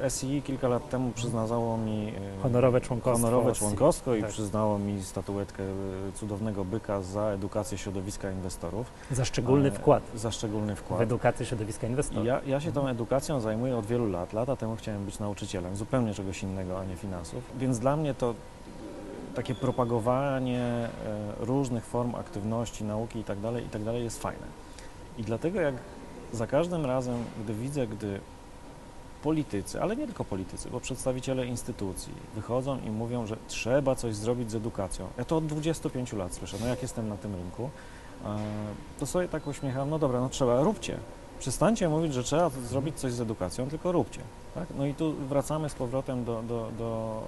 SI 0.08 0.42
kilka 0.42 0.68
lat 0.68 0.88
temu 0.90 1.10
przyznało 1.12 1.76
mi 1.78 2.08
e, 2.38 2.42
Honorowe 2.42 2.80
członkostwo. 2.80 3.26
honorowe 3.26 3.52
członkostwo 3.52 4.14
i 4.14 4.20
tak. 4.20 4.30
przyznało 4.30 4.78
mi 4.78 5.02
statuetkę 5.02 5.62
e, 5.62 5.66
cudownego 6.14 6.64
byka 6.64 7.02
za 7.02 7.22
edukację 7.22 7.78
środowiska 7.78 8.30
inwestorów. 8.30 8.86
Za 9.10 9.24
szczególny 9.24 9.68
E, 9.68 9.72
wkład 9.72 10.02
Za 10.14 10.30
szczególny 10.30 10.76
w 10.76 10.78
wkład. 10.78 11.00
edukację 11.00 11.46
środowiska 11.46 11.86
inwestorów. 11.86 12.26
ja, 12.26 12.40
ja 12.46 12.60
się 12.60 12.72
tą 12.72 12.88
edukacją 12.88 13.40
zajmuję 13.40 13.76
od 13.76 13.86
wielu 13.86 14.10
lat. 14.10 14.32
Lata 14.32 14.56
temu 14.56 14.76
chciałem 14.76 15.04
być 15.04 15.18
nauczycielem, 15.18 15.76
zupełnie 15.76 16.14
czegoś 16.14 16.42
innego, 16.42 16.78
a 16.80 16.84
nie 16.84 16.96
finansów. 16.96 17.42
Więc 17.58 17.78
dla 17.78 17.96
mnie 17.96 18.14
to 18.14 18.34
takie 19.34 19.54
propagowanie 19.54 20.88
różnych 21.40 21.84
form 21.86 22.14
aktywności, 22.14 22.84
nauki 22.84 23.18
itd., 23.18 23.62
itd. 23.62 24.00
jest 24.00 24.22
fajne. 24.22 24.46
I 25.18 25.22
dlatego 25.22 25.60
jak 25.60 25.74
za 26.32 26.46
każdym 26.46 26.86
razem, 26.86 27.14
gdy 27.44 27.54
widzę, 27.54 27.86
gdy 27.86 28.20
politycy, 29.26 29.82
ale 29.82 29.96
nie 29.96 30.06
tylko 30.06 30.24
politycy, 30.24 30.70
bo 30.70 30.80
przedstawiciele 30.80 31.46
instytucji 31.46 32.12
wychodzą 32.34 32.78
i 32.86 32.90
mówią, 32.90 33.26
że 33.26 33.36
trzeba 33.48 33.94
coś 33.94 34.14
zrobić 34.14 34.50
z 34.50 34.54
edukacją. 34.54 35.06
Ja 35.18 35.24
to 35.24 35.36
od 35.36 35.46
25 35.46 36.12
lat 36.12 36.34
słyszę, 36.34 36.56
no 36.60 36.66
jak 36.66 36.82
jestem 36.82 37.08
na 37.08 37.16
tym 37.16 37.34
rynku, 37.34 37.70
e, 38.24 38.38
to 38.98 39.06
sobie 39.06 39.28
tak 39.28 39.46
uśmiecham, 39.46 39.90
no 39.90 39.98
dobra, 39.98 40.20
no 40.20 40.28
trzeba, 40.28 40.62
róbcie. 40.62 40.98
Przestańcie 41.38 41.88
mówić, 41.88 42.14
że 42.14 42.22
trzeba 42.22 42.50
zrobić 42.50 42.96
coś 42.96 43.12
z 43.12 43.20
edukacją, 43.20 43.68
tylko 43.68 43.92
róbcie. 43.92 44.20
Tak? 44.54 44.68
No 44.78 44.86
i 44.86 44.94
tu 44.94 45.12
wracamy 45.12 45.68
z 45.68 45.74
powrotem 45.74 46.24
do, 46.24 46.42
do, 46.42 46.70
do 46.78 47.22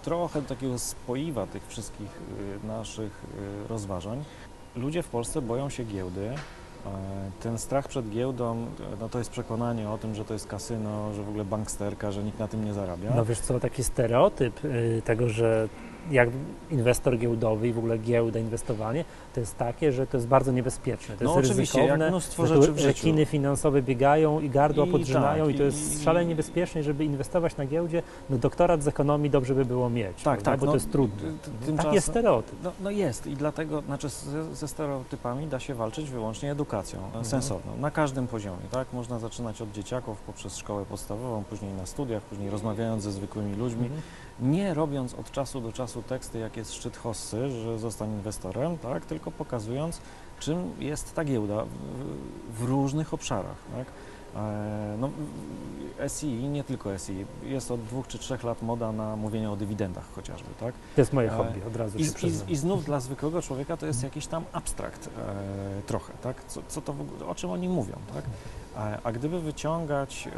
e, 0.00 0.04
trochę 0.04 0.42
do 0.42 0.48
takiego 0.48 0.78
spoiwa 0.78 1.46
tych 1.46 1.66
wszystkich 1.66 2.20
e, 2.64 2.66
naszych 2.66 3.24
e, 3.64 3.68
rozważań. 3.68 4.24
Ludzie 4.76 5.02
w 5.02 5.08
Polsce 5.08 5.42
boją 5.42 5.70
się 5.70 5.84
giełdy. 5.84 6.34
E, 6.94 7.42
Ten 7.42 7.58
strach 7.58 7.88
przed 7.88 8.10
giełdą, 8.10 8.56
e, 8.56 8.96
no 9.00 9.08
to 9.08 9.18
jest 9.18 9.30
przekonanie 9.30 9.90
o 9.90 9.98
tym, 9.98 10.14
że 10.14 10.24
to 10.24 10.32
jest 10.32 10.46
kasyno, 10.46 11.14
że 11.14 11.22
w 11.22 11.28
ogóle 11.28 11.44
banksterka, 11.44 12.10
że 12.12 12.22
nikt 12.24 12.38
na 12.38 12.48
tym 12.48 12.64
nie 12.64 12.74
zarabia. 12.74 13.10
No 13.16 13.24
wiesz 13.24 13.40
co, 13.40 13.60
taki 13.60 13.84
stereotyp 13.84 14.64
y, 14.64 15.02
tego, 15.04 15.28
że 15.28 15.68
jak 16.10 16.28
inwestor 16.70 17.18
giełdowy 17.18 17.68
i 17.68 17.72
w 17.72 17.78
ogóle 17.78 17.98
giełda, 17.98 18.38
inwestowanie, 18.38 19.04
to 19.34 19.40
jest 19.40 19.56
takie, 19.58 19.92
że 19.92 20.06
to 20.06 20.16
jest 20.16 20.26
bardzo 20.28 20.52
niebezpieczne. 20.52 21.16
To 21.16 21.24
No 21.24 21.36
jest 21.38 21.50
oczywiście, 21.50 21.78
ryzykowne, 21.78 22.04
jak 22.04 22.12
mnóstwo 22.12 22.46
rzeczy 22.46 22.72
w 22.72 22.84
rekiny 22.84 23.26
finansowe 23.26 23.82
biegają 23.82 24.40
i 24.40 24.50
gardła 24.50 24.86
I 24.86 24.90
podrzynają 24.90 25.44
tak, 25.46 25.54
i 25.54 25.58
to 25.58 25.62
jest 25.64 26.00
i- 26.00 26.04
szalenie 26.04 26.28
niebezpieczne 26.28 26.82
żeby 26.82 27.04
inwestować 27.04 27.56
na 27.56 27.66
giełdzie, 27.66 28.02
no 28.30 28.38
doktorat 28.38 28.82
z 28.82 28.88
ekonomii 28.88 29.30
dobrze 29.30 29.54
by 29.54 29.64
było 29.64 29.90
mieć, 29.90 30.22
Tak, 30.22 30.42
tak, 30.42 30.60
bo 30.60 30.66
no, 30.66 30.72
to 30.72 30.76
jest 30.76 30.92
trudne. 30.92 31.16
t- 31.16 31.38
t- 31.38 31.50
Taki 31.50 31.66
tymczasem- 31.66 31.94
jest 31.94 32.06
stereotyp. 32.08 32.54
No, 32.64 32.72
no 32.80 32.90
jest 32.90 33.26
i 33.26 33.34
dlatego, 33.36 33.80
znaczy 33.82 34.08
ze, 34.08 34.54
ze 34.54 34.68
stereotypami 34.68 35.46
da 35.46 35.60
się 35.60 35.74
walczyć 35.74 36.10
wyłącznie 36.10 36.52
edukacją 36.52 37.04
Mhm. 37.06 37.24
sensowną, 37.24 37.76
na 37.76 37.90
każdym 37.90 38.26
poziomie, 38.26 38.62
tak? 38.70 38.92
Można 38.92 39.18
zaczynać 39.18 39.62
od 39.62 39.72
dzieciaków 39.72 40.20
poprzez 40.20 40.56
szkołę 40.56 40.84
podstawową, 40.84 41.44
później 41.44 41.72
na 41.72 41.86
studiach, 41.86 42.22
później 42.22 42.50
rozmawiając 42.50 43.02
ze 43.02 43.12
zwykłymi 43.12 43.56
ludźmi, 43.56 43.82
Mhm. 43.82 44.02
Nie 44.40 44.74
robiąc 44.74 45.14
od 45.14 45.30
czasu 45.30 45.60
do 45.60 45.72
czasu 45.72 46.02
teksty, 46.02 46.38
jak 46.38 46.56
jest 46.56 46.72
szczyt 46.74 46.96
hossy, 46.96 47.50
że 47.50 47.78
zostań 47.78 48.10
inwestorem, 48.10 48.78
tak? 48.78 49.04
Tylko 49.04 49.30
pokazując, 49.30 50.00
czym 50.40 50.72
jest 50.78 51.14
ta 51.14 51.24
giełda 51.24 51.64
w, 51.64 52.58
w 52.60 52.62
różnych 52.64 53.14
obszarach, 53.14 53.56
tak? 53.76 53.86
E, 54.36 54.96
No, 54.98 55.10
SI, 56.08 56.26
nie 56.26 56.64
tylko 56.64 56.98
SI, 56.98 57.26
jest 57.42 57.70
od 57.70 57.82
dwóch 57.84 58.06
czy 58.06 58.18
trzech 58.18 58.44
lat 58.44 58.62
moda 58.62 58.92
na 58.92 59.16
mówienie 59.16 59.50
o 59.50 59.56
dywidendach 59.56 60.12
chociażby, 60.14 60.48
tak? 60.60 60.74
To 60.94 61.00
jest 61.00 61.12
moje 61.12 61.32
E, 61.32 61.36
hobby, 61.36 61.60
od 61.66 61.76
razu 61.76 61.98
I, 61.98 62.04
się 62.04 62.26
i, 62.28 62.52
I 62.52 62.56
znów 62.56 62.84
dla 62.84 63.00
zwykłego 63.00 63.42
człowieka 63.42 63.76
to 63.76 63.86
jest 63.86 64.02
jakiś 64.02 64.26
tam 64.26 64.44
abstrakt 64.52 65.06
e, 65.18 65.82
trochę, 65.86 66.12
tak? 66.22 66.44
Co, 66.44 66.60
co 66.68 66.80
to 66.82 66.92
w 66.92 67.00
ogóle, 67.00 67.26
o 67.26 67.34
czym 67.34 67.50
oni 67.50 67.68
mówią, 67.68 67.94
tak? 68.14 68.24
A, 69.04 69.12
gdyby 69.12 69.40
wyciągać, 69.40 70.28
e, 70.28 70.30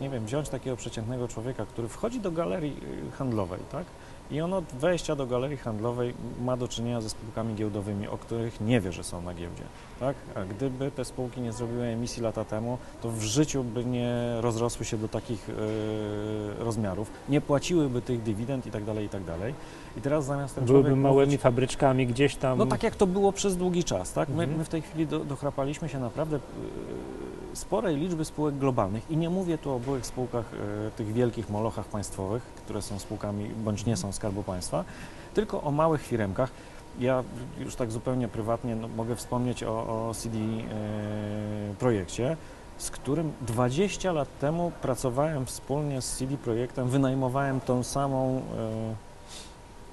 nie 0.00 0.10
wiem, 0.10 0.26
wziąć 0.26 0.48
takiego 0.48 0.76
przeciętnego 0.76 1.28
człowieka, 1.28 1.66
który 1.66 1.88
wchodzi 1.88 2.20
do 2.20 2.32
galerii 2.32 2.80
e, 3.08 3.10
handlowej, 3.10 3.60
tak? 3.72 3.84
I 4.30 4.40
on 4.40 4.52
od 4.52 4.64
wejścia 4.64 5.16
do 5.16 5.26
galerii 5.26 5.56
handlowej 5.56 6.14
ma 6.40 6.56
do 6.56 6.68
czynienia 6.68 7.00
ze 7.00 7.08
spółkami 7.10 7.54
giełdowymi, 7.54 8.08
o 8.08 8.18
których 8.18 8.60
nie 8.60 8.80
wie, 8.80 8.92
że 8.92 9.04
są 9.04 9.22
na 9.22 9.34
giełdzie, 9.34 9.62
tak? 10.00 10.16
A 10.34 10.44
gdyby 10.44 10.90
te 10.90 11.04
spółki 11.04 11.40
nie 11.40 11.52
zrobiły 11.52 11.84
emisji 11.86 12.22
lata 12.22 12.44
temu, 12.44 12.78
to 13.02 13.10
w 13.10 13.22
życiu 13.22 13.64
by 13.64 13.84
nie 13.84 14.14
rozrosły 14.40 14.84
się 14.86 14.98
do 14.98 15.08
takich 15.08 15.48
e, 15.50 16.64
rozmiarów, 16.64 17.10
nie 17.28 17.40
płaciłyby 17.40 18.02
tych 18.02 18.22
dywidend 18.22 18.66
i 18.66 18.70
tak 18.70 18.84
dalej, 18.84 19.06
i 19.06 19.08
tak 19.08 19.24
dalej. 19.24 19.54
I 19.96 20.00
teraz 20.00 20.24
zamiast 20.24 20.54
ten 20.54 20.64
Byłyby 20.64 20.96
małymi 20.96 21.26
mówić, 21.26 21.40
fabryczkami 21.40 22.06
gdzieś 22.06 22.36
tam. 22.36 22.58
no 22.58 22.66
tak 22.66 22.82
jak 22.82 22.96
to 22.96 23.06
było 23.06 23.32
przez 23.32 23.56
długi 23.56 23.84
czas, 23.84 24.12
tak? 24.12 24.28
My, 24.28 24.34
Mhm. 24.42 24.58
my 24.58 24.64
w 24.64 24.68
tej 24.68 24.82
chwili 24.82 25.06
do, 25.06 25.18
dochrapaliśmy 25.24 25.88
się 25.88 25.98
naprawdę 26.00 26.36
y, 26.36 26.40
sporej 27.54 27.96
liczby 27.96 28.24
spółek 28.24 28.54
globalnych 28.54 29.10
i 29.10 29.16
nie 29.16 29.30
mówię 29.30 29.58
tu 29.58 29.70
o 29.70 29.78
byłych 29.78 30.06
spółkach, 30.06 30.44
y, 30.88 30.90
tych 30.90 31.12
wielkich 31.12 31.50
molochach 31.50 31.86
państwowych, 31.86 32.42
które 32.42 32.82
są 32.82 32.98
spółkami 32.98 33.48
bądź 33.64 33.86
nie 33.86 33.96
są 33.96 34.12
Skarbu 34.12 34.42
Państwa, 34.42 34.84
tylko 35.34 35.62
o 35.62 35.70
małych 35.70 36.02
firemkach. 36.02 36.50
Ja 37.00 37.24
już 37.58 37.76
tak 37.76 37.90
zupełnie 37.90 38.28
prywatnie 38.28 38.76
no, 38.76 38.88
mogę 38.88 39.16
wspomnieć 39.16 39.62
o, 39.62 40.08
o 40.08 40.14
CD 40.14 40.38
y, 40.38 40.40
projekcie, 41.78 42.36
z 42.78 42.90
którym 42.90 43.32
20 43.40 44.12
lat 44.12 44.38
temu 44.38 44.72
pracowałem 44.82 45.46
wspólnie 45.46 46.02
z 46.02 46.16
CD 46.16 46.36
Projektem, 46.36 46.88
wynajmowałem 46.88 47.60
tą 47.60 47.82
samą 47.82 48.42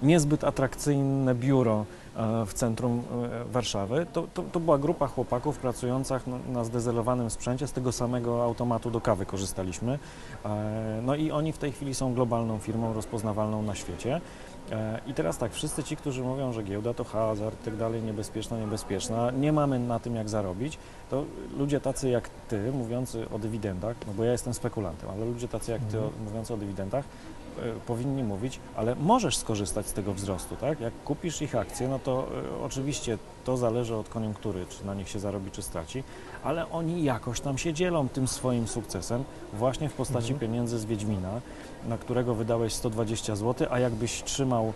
y, 0.01 0.05
niezbyt 0.05 0.43
atrakcyjne 0.43 1.35
biuro 1.35 1.85
e, 1.85 2.00
w 2.45 2.53
centrum 2.53 3.03
e, 3.41 3.45
Warszawy. 3.51 4.05
To, 4.13 4.27
to, 4.33 4.43
to 4.51 4.59
była 4.59 4.77
grupa 4.77 5.07
chłopaków 5.07 5.57
pracujących 5.57 6.23
na, 6.49 6.63
zdezelowanym 6.63 7.29
sprzęcie, 7.29 7.67
z 7.67 7.71
tego 7.71 7.91
samego 7.91 8.43
automatu 8.43 8.91
do 8.91 9.01
kawy 9.01 9.25
korzystaliśmy. 9.25 9.99
E, 10.45 11.01
No 11.05 11.15
i 11.15 11.31
oni 11.31 11.51
w 11.51 11.57
tej 11.57 11.71
chwili 11.71 11.93
są 11.95 12.13
globalną 12.13 12.57
firmą 12.59 12.93
rozpoznawalną 12.93 13.61
na 13.61 13.75
świecie. 13.75 14.21
E, 14.71 14.99
I 15.07 15.13
teraz 15.13 15.37
tak, 15.37 15.51
wszyscy 15.53 15.83
ci, 15.83 15.97
którzy 15.97 16.23
mówią, 16.23 16.53
że 16.53 16.63
giełda 16.63 16.93
to 16.93 17.03
hazard 17.03 17.63
tak 17.65 17.75
dalej, 17.75 18.01
niebezpieczna, 18.03 18.57
niebezpieczna, 18.59 19.31
nie 19.31 19.51
mamy 19.53 19.79
na 19.79 19.99
tym 19.99 20.15
jak 20.15 20.29
zarobić, 20.29 20.77
to 21.09 21.23
ludzie 21.57 21.79
tacy 21.81 22.09
jak 22.09 22.29
ty, 22.49 22.71
mówiący 22.71 23.29
o 23.29 23.39
dywidendach, 23.39 23.95
no 24.07 24.13
bo 24.13 24.23
ja 24.23 24.31
jestem 24.31 24.53
spekulantem, 24.53 25.09
ale 25.09 25.25
ludzie 25.25 25.47
tacy 25.47 25.71
jak 25.71 25.81
ty, 25.81 25.97
Mhm. 25.97 26.13
mówiący 26.25 26.53
o 26.53 26.57
dywidendach, 26.57 27.05
e, 27.05 27.40
powinni 27.87 28.23
mówić, 28.23 28.59
ale 28.75 28.95
możesz 28.95 29.37
skorzystać 29.37 29.87
z 29.87 29.93
tego 29.93 30.13
wzrostu, 30.13 30.55
tak? 30.55 30.79
Jak 30.79 30.93
kupisz 31.05 31.41
ich 31.41 31.55
akcje, 31.55 31.87
no 31.87 31.99
to 31.99 32.27
e, 32.59 32.63
oczywiście 32.63 33.17
to 33.45 33.57
zależy 33.57 33.95
od 33.95 34.09
koniunktury, 34.09 34.65
czy 34.69 34.85
na 34.85 34.93
nich 34.93 35.09
się 35.09 35.19
zarobi, 35.19 35.51
czy 35.51 35.61
straci, 35.61 36.03
ale 36.43 36.71
oni 36.71 37.03
jakoś 37.03 37.39
tam 37.41 37.57
się 37.57 37.73
dzielą 37.73 38.09
tym 38.09 38.27
swoim 38.27 38.67
sukcesem 38.67 39.23
właśnie 39.53 39.89
w 39.89 39.93
postaci 39.93 40.33
Mhm. 40.33 40.39
pieniędzy 40.39 40.79
z 40.79 40.85
Wiedźmina, 40.85 41.41
na 41.87 41.97
którego 41.97 42.35
wydałeś 42.35 42.73
120 42.73 43.35
zł, 43.35 43.67
a 43.71 43.79
jakbyś 43.79 44.23
trzymał, 44.23 44.65
e, 44.67 44.71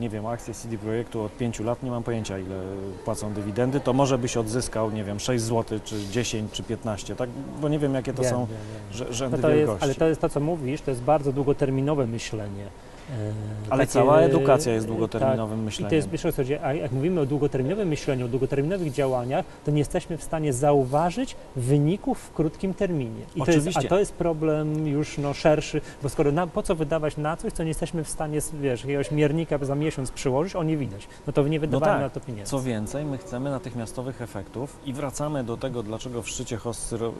nie 0.00 0.08
wiem, 0.08 0.26
akcje 0.26 0.54
CD 0.54 0.78
Projektu 0.78 1.22
od 1.22 1.36
5 1.36 1.60
lat, 1.60 1.82
nie 1.82 1.90
mam 1.90 2.02
pojęcia 2.02 2.38
ile 2.38 2.56
płacą 3.04 3.32
dywidendy, 3.32 3.80
to 3.80 3.92
może 3.92 4.18
byś 4.18 4.36
odzyskał, 4.36 4.90
nie 4.90 5.04
wiem, 5.04 5.20
6 5.20 5.44
zł, 5.44 5.78
czy 5.84 5.96
10, 6.10 6.52
czy 6.52 6.62
15, 6.62 7.16
tak? 7.16 7.30
Bo 7.60 7.68
nie 7.68 7.78
wiem, 7.78 7.94
jakie 7.94 8.12
to 8.12 8.22
Wiem, 8.22 8.30
są 8.30 8.46
wiem, 8.46 8.56
wiem. 8.98 9.06
No 9.08 9.12
rzędy 9.14 9.38
to 9.38 9.48
jest, 9.48 9.58
wielkości. 9.58 9.84
ale 9.84 9.94
to 9.94 10.06
jest 10.08 10.20
to, 10.20 10.28
co 10.28 10.40
mówisz, 10.40 10.80
to 10.80 10.90
jest 10.90 11.02
bardzo 11.02 11.32
długoterminowe 11.32 12.06
myślenie. 12.06 12.64
E, 13.10 13.70
Ale 13.70 13.82
takie, 13.82 13.92
cała 13.92 14.20
edukacja 14.20 14.74
jest 14.74 14.86
długoterminowym 14.86 15.58
tak, 15.58 15.62
I 15.62 15.64
myśleniem. 15.64 15.90
to 15.90 15.94
jest, 15.94 16.08
wiesz 16.10 16.26
o 16.26 16.32
co 16.32 16.36
chodzi, 16.36 16.56
a 16.56 16.74
jak 16.74 16.92
mówimy 16.92 17.20
o 17.20 17.26
długoterminowym 17.26 17.88
myśleniu, 17.88 18.26
o 18.26 18.28
długoterminowych 18.28 18.92
działaniach, 18.92 19.44
to 19.64 19.70
nie 19.70 19.78
jesteśmy 19.78 20.18
w 20.18 20.22
stanie 20.22 20.52
zauważyć 20.52 21.36
wyników 21.56 22.18
w 22.18 22.32
krótkim 22.32 22.74
terminie. 22.74 23.22
I 23.36 23.42
to 23.42 23.46
jest, 23.46 23.58
Oczywiście. 23.58 23.86
a 23.86 23.90
to 23.90 23.98
jest 23.98 24.12
problem 24.12 24.86
już 24.88 25.18
no, 25.18 25.34
szerszy, 25.34 25.80
bo 26.02 26.08
skoro 26.08 26.32
na, 26.32 26.46
po 26.46 26.62
co 26.62 26.74
wydawać 26.74 27.16
na 27.16 27.36
coś, 27.36 27.52
co 27.52 27.62
nie 27.62 27.68
jesteśmy 27.68 28.04
w 28.04 28.08
stanie, 28.08 28.38
wiesz, 28.60 28.80
jakiegoś 28.80 29.10
miernika 29.10 29.58
za 29.62 29.74
miesiąc 29.74 30.10
przyłożyć, 30.10 30.56
o 30.56 30.62
nie 30.62 30.76
widać, 30.76 31.08
no 31.26 31.32
to 31.32 31.48
nie 31.48 31.60
wydawajmy 31.60 31.94
tak. 31.94 32.02
na 32.02 32.20
to 32.20 32.26
pieniędzy. 32.26 32.50
Co 32.50 32.60
więcej, 32.60 33.04
my 33.04 33.18
chcemy 33.18 33.50
natychmiastowych 33.50 34.22
efektów 34.22 34.76
i 34.86 34.92
wracamy 34.92 35.44
do 35.44 35.56
tego, 35.56 35.82
dlaczego 35.82 36.22
w 36.22 36.28
szczycie 36.28 36.56
hossy 36.56 36.96
ro, 36.96 37.12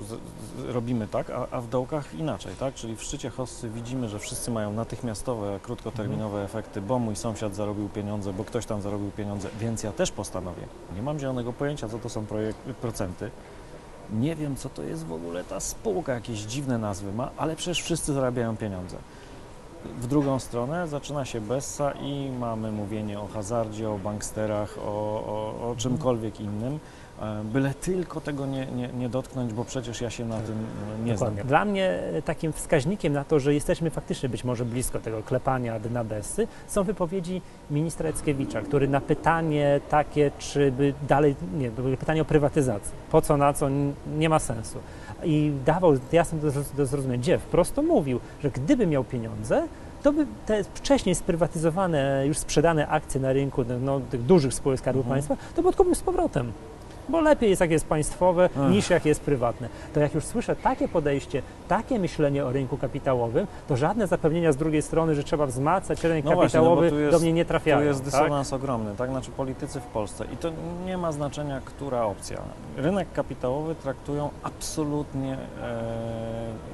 robimy 0.68 1.08
tak, 1.08 1.30
a, 1.30 1.46
a 1.50 1.60
w 1.60 1.68
dołkach 1.68 2.14
inaczej, 2.14 2.52
tak? 2.60 2.74
Czyli 2.74 2.96
w 2.96 3.02
szczycie 3.02 3.30
hossy 3.30 3.68
widzimy, 3.68 4.08
że 4.08 4.18
wszyscy 4.18 4.50
mają 4.50 4.72
natychmiastowe, 4.72 5.60
krótkoterminowe 5.76 6.40
Mhm. 6.40 6.44
efekty, 6.44 6.80
bo 6.80 6.98
mój 6.98 7.16
sąsiad 7.16 7.54
zarobił 7.54 7.88
pieniądze, 7.88 8.32
bo 8.32 8.44
ktoś 8.44 8.66
tam 8.66 8.82
zarobił 8.82 9.10
pieniądze, 9.10 9.48
więc 9.60 9.82
ja 9.82 9.92
też 9.92 10.10
postanowię. 10.10 10.62
Nie 10.96 11.02
mam 11.02 11.18
zielonego 11.18 11.52
pojęcia, 11.52 11.88
co 11.88 11.98
to 11.98 12.08
są 12.08 12.26
procenty. 12.80 13.30
Nie 14.12 14.36
wiem, 14.36 14.56
co 14.56 14.68
to 14.68 14.82
jest 14.82 15.06
w 15.06 15.12
ogóle 15.12 15.44
ta 15.44 15.60
spółka, 15.60 16.14
jakieś 16.14 16.38
dziwne 16.40 16.78
nazwy 16.78 17.12
ma, 17.12 17.30
ale 17.36 17.56
przecież 17.56 17.82
wszyscy 17.82 18.12
zarabiają 18.12 18.56
pieniądze. 18.56 18.96
W 20.00 20.06
drugą 20.06 20.38
stronę 20.38 20.88
zaczyna 20.88 21.24
się 21.24 21.40
Bessa 21.40 21.92
i 21.92 22.30
mamy 22.38 22.72
mówienie 22.72 23.20
o 23.20 23.26
hazardzie, 23.26 23.90
o 23.90 23.98
banksterach, 23.98 24.78
o, 24.78 24.82
o, 25.26 25.70
o 25.70 25.74
czymkolwiek 25.76 26.40
innym, 26.40 26.78
byle 27.44 27.74
tylko 27.74 28.20
tego 28.20 28.46
nie, 28.46 28.66
nie, 28.66 28.88
nie 28.88 29.08
dotknąć, 29.08 29.52
bo 29.52 29.64
przecież 29.64 30.00
ja 30.00 30.10
się 30.10 30.24
na 30.24 30.40
tym 30.40 30.54
e, 30.54 31.04
nie 31.04 31.16
znam. 31.16 31.30
Dokładnie. 31.30 31.44
Dla 31.48 31.64
mnie 31.64 31.88
e, 31.88 32.22
takim 32.22 32.52
wskaźnikiem 32.52 33.12
na 33.12 33.24
to, 33.24 33.40
że 33.40 33.54
jesteśmy 33.54 33.90
faktycznie 33.90 34.28
być 34.28 34.44
może 34.44 34.64
blisko 34.64 34.98
tego 35.00 35.22
klepania 35.22 35.78
dna 35.80 36.04
Bessy, 36.04 36.48
są 36.66 36.84
wypowiedzi 36.84 37.42
ministra 37.70 38.08
Eckiewicza, 38.08 38.62
który 38.62 38.88
na 38.88 39.00
pytanie 39.00 39.80
takie, 39.88 40.30
czy 40.38 40.72
by 40.72 40.94
dalej, 41.08 41.34
nie, 41.58 41.70
pytanie 41.98 42.22
o 42.22 42.24
prywatyzację, 42.24 42.92
po 43.10 43.22
co, 43.22 43.36
na 43.36 43.52
co, 43.52 43.68
nie 44.18 44.28
ma 44.28 44.38
sensu. 44.38 44.78
I 45.24 45.52
dawał 45.66 45.92
jasno 46.12 46.38
do, 46.38 46.48
zroz- 46.48 46.76
do 46.76 46.86
zrozumienia, 46.86 47.18
gdzie 47.22 47.38
wprost 47.38 47.74
to 47.74 47.82
mówił, 47.82 48.20
że 48.42 48.50
gdyby 48.50 48.86
miał 48.86 49.04
pieniądze, 49.04 49.68
to 50.02 50.12
by 50.12 50.26
te 50.46 50.64
wcześniej 50.64 51.14
sprywatyzowane, 51.14 52.24
już 52.26 52.38
sprzedane 52.38 52.88
akcje 52.88 53.20
na 53.20 53.32
rynku 53.32 53.64
no, 53.80 54.00
tych 54.00 54.22
dużych 54.22 54.54
spółek 54.54 54.78
Skarbu 54.78 55.00
Mhm. 55.00 55.14
Państwa, 55.14 55.36
to 55.56 55.62
by 55.62 55.68
odkupił 55.68 55.94
z 55.94 56.02
powrotem. 56.02 56.52
Bo 57.08 57.20
lepiej 57.20 57.50
jest, 57.50 57.60
jak 57.60 57.70
jest 57.70 57.86
państwowe, 57.86 58.44
Ech. 58.44 58.56
niż 58.70 58.90
jak 58.90 59.06
jest 59.06 59.20
prywatne. 59.20 59.68
To 59.94 60.00
jak 60.00 60.14
już 60.14 60.24
słyszę 60.24 60.56
takie 60.56 60.88
podejście, 60.88 61.42
takie 61.68 61.98
myślenie 61.98 62.44
o 62.44 62.52
rynku 62.52 62.76
kapitałowym, 62.78 63.46
to 63.68 63.76
żadne 63.76 64.06
zapewnienia 64.06 64.52
z 64.52 64.56
drugiej 64.56 64.82
strony, 64.82 65.14
że 65.14 65.24
trzeba 65.24 65.46
wzmacniać 65.46 66.04
rynek 66.04 66.24
No 66.24 66.32
właśnie, 66.34 66.60
no 66.60 66.64
kapitałowy, 66.66 67.00
jest- 67.02 67.16
do 67.16 67.20
mnie 67.22 67.32
nie 67.32 67.44
trafiają. 67.44 67.78
Tu 67.78 67.84
jest 67.84 68.04
tak? 68.04 68.10
dysonans 68.10 68.52
ogromny, 68.52 68.94
tak? 68.96 69.10
Znaczy 69.10 69.30
politycy 69.30 69.80
w 69.80 69.86
Polsce 69.86 70.24
i 70.34 70.36
to 70.36 70.48
nie 70.86 70.98
ma 70.98 71.12
znaczenia, 71.12 71.60
która 71.64 72.04
opcja. 72.04 72.38
Rynek 72.76 73.12
kapitałowy 73.12 73.74
traktują 73.74 74.30
absolutnie 74.42 75.32
e, 75.62 75.82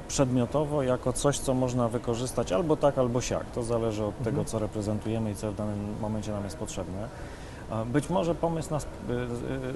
przedmiotowo 0.07 0.83
jako 0.83 1.13
coś, 1.13 1.39
co 1.39 1.53
można 1.53 1.87
wykorzystać 1.87 2.51
albo 2.51 2.77
tak, 2.77 2.97
albo 2.97 3.21
siak. 3.21 3.45
To 3.55 3.63
zależy 3.63 4.03
od 4.03 4.15
Mhm. 4.17 4.25
tego, 4.25 4.45
co 4.45 4.59
reprezentujemy 4.59 5.31
i 5.31 5.35
co 5.35 5.51
w 5.51 5.55
danym 5.55 5.95
momencie 6.01 6.31
nam 6.31 6.43
jest 6.43 6.57
potrzebne. 6.57 7.07
Być 7.85 8.09
może 8.09 8.35
pomysł 8.35 8.69
na 8.71 8.77
e, 8.77 8.79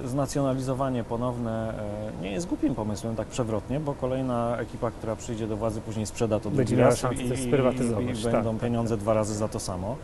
e, 0.04 0.08
znacjonalizowanie 0.08 1.04
ponowne 1.04 1.74
e, 2.20 2.24
nie 2.24 2.32
jest 2.32 2.48
głupim 2.48 2.76
pomysłem, 2.76 3.16
tak 3.16 3.28
przewrotnie, 3.28 3.80
bo 3.80 3.94
kolejna 3.94 4.58
ekipa, 4.58 4.92
która 4.92 5.16
przyjdzie 5.16 5.48
do 5.48 5.58
władzy, 5.58 5.82
później 5.82 6.06
sprzeda 6.06 6.40
to 6.40 6.50
drugi 6.50 6.76
raz 6.76 7.04
i, 7.04 7.16
i, 7.16 7.28
i, 7.28 7.48
i 7.48 8.24
tak, 8.24 8.32
będą 8.32 8.54
tak, 8.54 8.62
pieniądze 8.62 8.96
tak. 8.96 9.04
dwa 9.04 9.14
razy 9.14 9.36
za 9.36 9.48
to 9.48 9.60
samo. 9.60 9.96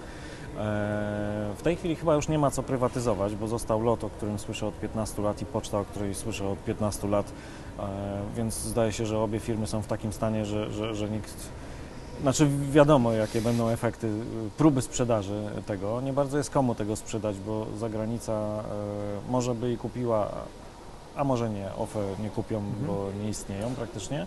E, 0.59 1.53
W 1.57 1.61
tej 1.61 1.75
chwili 1.75 1.95
chyba 1.95 2.15
już 2.15 2.27
nie 2.27 2.39
ma 2.39 2.51
co 2.51 2.63
prywatyzować, 2.63 3.35
bo 3.35 3.47
został 3.47 3.81
lot, 3.83 4.03
o 4.03 4.09
którym 4.09 4.39
słyszę 4.39 4.67
od 4.67 4.79
15 4.79 5.21
lat 5.21 5.41
i 5.41 5.45
poczta, 5.45 5.79
o 5.79 5.85
której 5.85 6.15
słyszę 6.15 6.49
od 6.49 6.59
15 6.59 7.07
lat, 7.07 7.31
e, 7.79 7.87
więc 8.35 8.55
zdaje 8.55 8.91
się, 8.91 9.05
że 9.05 9.19
obie 9.19 9.39
firmy 9.39 9.67
są 9.67 9.81
w 9.81 9.87
takim 9.87 10.13
stanie, 10.13 10.45
że, 10.45 10.71
że, 10.71 10.95
że 10.95 11.09
nikt... 11.09 11.35
Znaczy 12.21 12.47
wiadomo, 12.71 13.11
jakie 13.11 13.41
będą 13.41 13.69
efekty 13.69 14.07
y, 14.07 14.11
próby 14.57 14.81
sprzedaży 14.81 15.43
tego. 15.65 16.01
Nie 16.01 16.13
bardzo 16.13 16.37
jest 16.37 16.49
komu 16.49 16.75
tego 16.75 16.95
sprzedać, 16.95 17.35
bo 17.39 17.65
zagranica 17.77 18.33
e, 18.33 18.61
może 19.31 19.55
by 19.55 19.71
i 19.73 19.77
kupiła, 19.77 20.31
a 21.15 21.23
może 21.23 21.49
nie. 21.49 21.67
OFE 21.77 21.99
nie 22.23 22.29
kupią, 22.29 22.57
Mhm. 22.57 22.85
bo 22.87 23.07
nie 23.23 23.29
istnieją 23.29 23.69
praktycznie. 23.75 24.25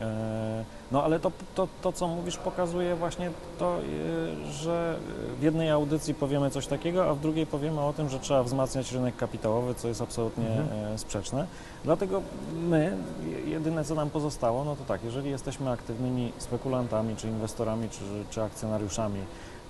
E, 0.00 0.64
No 0.92 1.04
ale 1.04 1.20
to, 1.20 1.32
to, 1.54 1.68
to, 1.82 1.92
co 1.92 2.08
mówisz, 2.08 2.36
pokazuje 2.36 2.96
właśnie 2.96 3.30
to, 3.58 3.78
y, 3.80 4.52
że 4.52 4.96
w 5.38 5.42
jednej 5.42 5.70
audycji 5.70 6.14
powiemy 6.14 6.50
coś 6.50 6.66
takiego, 6.66 7.10
a 7.10 7.14
w 7.14 7.20
drugiej 7.20 7.46
powiemy 7.46 7.80
o 7.80 7.92
tym, 7.92 8.08
że 8.08 8.18
trzeba 8.20 8.42
wzmacniać 8.42 8.92
rynek 8.92 9.16
kapitałowy, 9.16 9.74
co 9.74 9.88
jest 9.88 10.02
absolutnie 10.02 10.48
Mhm. 10.48 10.94
e, 10.94 10.98
sprzeczne. 10.98 11.46
Dlatego 11.84 12.22
my, 12.54 12.96
je- 13.26 13.50
jedyne 13.50 13.84
co 13.84 13.94
nam 13.94 14.10
pozostało, 14.10 14.64
no 14.64 14.76
to 14.76 14.84
tak, 14.84 15.04
jeżeli 15.04 15.30
jesteśmy 15.30 15.70
aktywnymi 15.70 16.32
spekulantami, 16.38 17.16
czy 17.16 17.28
inwestorami, 17.28 17.88
czy, 17.90 17.98
czy 18.30 18.42
akcjonariuszami, 18.42 19.20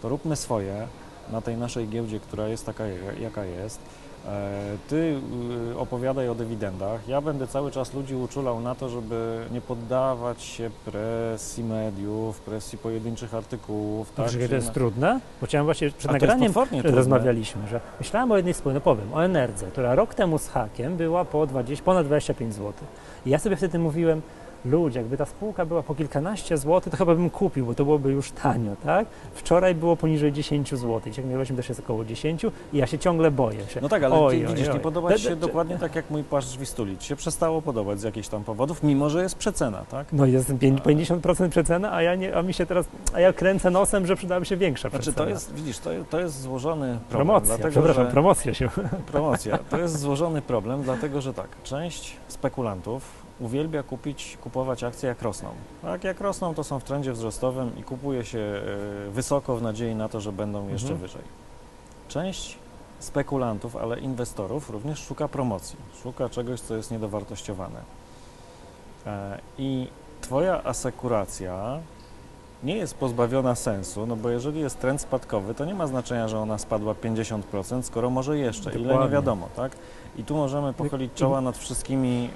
to 0.02 0.09
róbmy 0.09 0.37
swoje 0.37 0.87
na 1.33 1.41
tej 1.41 1.57
naszej 1.57 1.88
giełdzie, 1.88 2.21
która 2.21 2.49
jest 2.49 2.67
taka, 2.67 2.85
jaka 3.21 3.45
jest. 3.45 3.79
E, 4.29 4.52
Ty 4.88 5.21
y, 5.73 5.79
opowiadaj 5.79 6.28
o 6.28 6.35
dywidendach. 6.35 7.08
Ja 7.08 7.21
będę 7.21 7.47
cały 7.47 7.71
czas 7.71 7.95
ludzi 7.95 8.15
uczulał 8.15 8.61
na 8.61 8.75
to, 8.75 8.89
żeby 8.89 9.39
nie 9.52 9.61
poddawać 9.61 10.43
się 10.43 10.71
presji 10.85 11.65
mediów, 11.65 12.41
presji 12.41 12.78
pojedynczych 12.78 13.35
artykułów. 13.35 14.13
Tak, 14.13 14.26
Także 14.26 14.49
to 14.49 14.54
jest 14.54 14.67
na- 14.67 14.75
trudne, 14.75 15.21
bo 15.41 15.47
chciałem 15.47 15.65
właśnie 15.65 15.91
przed 15.91 16.11
A 16.11 16.13
nagraniem 16.13 16.52
rozmawialiśmy, 16.85 17.69
że 17.69 17.80
myślałem 18.00 18.32
o 18.32 18.37
jednej 18.37 18.54
spółce, 18.54 18.75
no 18.75 18.80
powiem, 18.80 19.15
o 19.15 19.25
Enerdze, 19.25 19.67
która 19.67 19.95
rok 19.95 20.15
temu 20.15 20.39
z 20.39 20.49
hakiem 20.49 20.97
była 20.97 21.25
po 21.25 21.47
20, 21.47 21.85
ponad 21.85 22.06
25 22.06 22.54
zł. 22.54 22.73
I 23.26 23.30
ja 23.30 23.39
sobie 23.39 23.56
wtedy 23.56 23.78
mówiłem, 23.78 24.23
ludzie, 24.65 24.99
jakby 25.01 25.17
ta 25.17 25.25
spółka 25.27 25.67
była 25.67 25.83
po 25.83 25.95
kilkanaście 25.95 26.59
złotych, 26.59 26.91
to 26.91 26.97
chyba 26.97 27.15
bym 27.15 27.31
kupił, 27.31 27.67
bo 27.67 27.75
to 27.75 27.85
byłoby 27.85 28.13
już 28.13 28.31
tanio, 28.33 28.73
tak? 28.85 29.07
Wczoraj 29.35 29.75
było 29.75 29.97
poniżej 29.97 30.33
10 30.33 30.71
zł, 30.71 31.01
ciągłością 31.13 31.57
też 31.57 31.69
jest 31.69 31.81
około 31.81 32.05
10 32.05 32.47
i 32.73 32.79
ja 32.79 32.87
się 32.87 32.99
ciągle 32.99 33.31
boję 33.31 33.67
się. 33.69 33.81
No 33.81 33.89
tak, 33.89 34.03
ale 34.03 34.15
Oj, 34.15 34.39
ty, 34.41 34.47
oj, 34.47 34.53
widzisz, 34.55 34.69
oj. 34.69 34.75
nie 34.75 34.81
podoba 34.81 35.15
ci 35.15 35.23
się 35.23 35.37
dokładnie 35.37 35.79
tak 35.79 35.95
jak 35.95 36.11
mój 36.11 36.25
płaszcz 36.25 36.57
Wistuli. 36.57 36.99
Ci 36.99 37.09
się 37.09 37.17
przestało 37.17 37.63
podobać 37.63 38.01
z 38.01 38.03
jakichś 38.03 38.29
tam 38.29 38.45
powodów, 38.45 38.83
mimo 38.83 39.11
że 39.11 39.23
jest 39.23 39.35
przecena, 39.35 39.85
tak? 39.91 40.07
No 40.13 40.27
jest 40.27 40.49
pięć- 40.53 40.81
50% 40.83 41.49
przecena, 41.49 41.93
a 41.93 42.03
ja, 42.03 42.15
nie, 42.15 42.37
a 42.37 42.43
mi 42.43 42.55
się 42.55 42.67
teraz, 42.67 42.87
a 43.15 43.21
ja 43.21 43.33
kręcę 43.33 43.71
nosem, 43.71 44.07
że 44.07 44.17
przydałaby 44.17 44.47
się 44.47 44.57
większa 44.57 44.89
Znaczy 44.89 45.03
przecena. 45.03 45.25
to 45.27 45.31
jest, 45.31 45.55
widzisz, 45.55 45.79
to, 45.79 45.91
to 46.11 46.21
jest 46.21 46.41
złożony 46.41 46.87
problem. 46.87 47.09
promocja, 47.11 47.47
dlatego, 47.47 47.71
przepraszam, 47.71 48.05
że... 48.05 48.11
promocja 48.11 48.55
się. 48.55 48.69
Promocja. 49.13 49.59
To 49.59 49.79
jest 49.79 49.99
złożony 49.99 50.43
problem, 50.43 50.83
dlatego 50.83 51.21
że 51.21 51.35
tak, 51.35 51.49
część 51.63 52.17
spekulantów 52.29 53.03
uwielbia 53.40 53.82
kupić, 53.82 54.38
kupować 54.42 54.84
akcje 54.84 55.08
jak 55.08 55.23
rosną. 55.23 55.49
Tak, 55.82 56.04
jak 56.04 56.21
rosną, 56.21 56.54
to 56.54 56.64
są 56.64 56.80
w 56.80 56.84
trendzie 56.84 57.12
wzrostowym 57.12 57.78
i 57.78 57.82
kupuje 57.82 58.25
się 58.25 58.38
e, 58.38 59.10
wysoko 59.10 59.56
w 59.56 59.62
nadziei 59.62 59.95
na 59.95 60.08
to, 60.08 60.21
że 60.21 60.32
będą 60.32 60.68
jeszcze 60.68 60.88
Mhm. 60.92 61.00
wyżej. 61.00 61.23
Część 62.08 62.58
spekulantów, 62.99 63.76
ale 63.76 64.00
inwestorów 64.00 64.71
również 64.71 64.99
szuka 64.99 65.28
promocji, 65.28 65.76
szuka 66.02 66.28
czegoś, 66.28 66.60
co 66.60 66.76
jest 66.76 66.90
niedowartościowane. 66.90 67.80
E, 69.06 69.38
I 69.58 69.86
Twoja 70.21 70.64
asekuracja 70.64 71.78
nie 72.62 72.76
jest 72.76 72.95
pozbawiona 72.95 73.54
sensu, 73.54 74.06
no 74.06 74.16
bo 74.16 74.30
jeżeli 74.30 74.60
jest 74.60 74.80
trend 74.80 75.00
spadkowy, 75.00 75.54
to 75.54 75.64
nie 75.64 75.75
ma 75.75 75.86
znaczenia, 75.86 76.28
że 76.28 76.38
ona 76.38 76.58
spadła 76.58 76.95
50%, 76.95 77.82
skoro 77.82 78.10
może 78.10 78.38
jeszcze, 78.38 78.71
ile 78.71 78.80
nie 78.80 78.88
Dokładnie. 78.88 79.10
wiadomo, 79.12 79.49
tak? 79.56 79.73
I 80.17 80.25
tu 80.25 80.37
możemy 80.37 80.73
pochylić 80.73 81.13
czoła 81.15 81.41
nad 81.41 81.59
wszystkimi... 81.59 82.31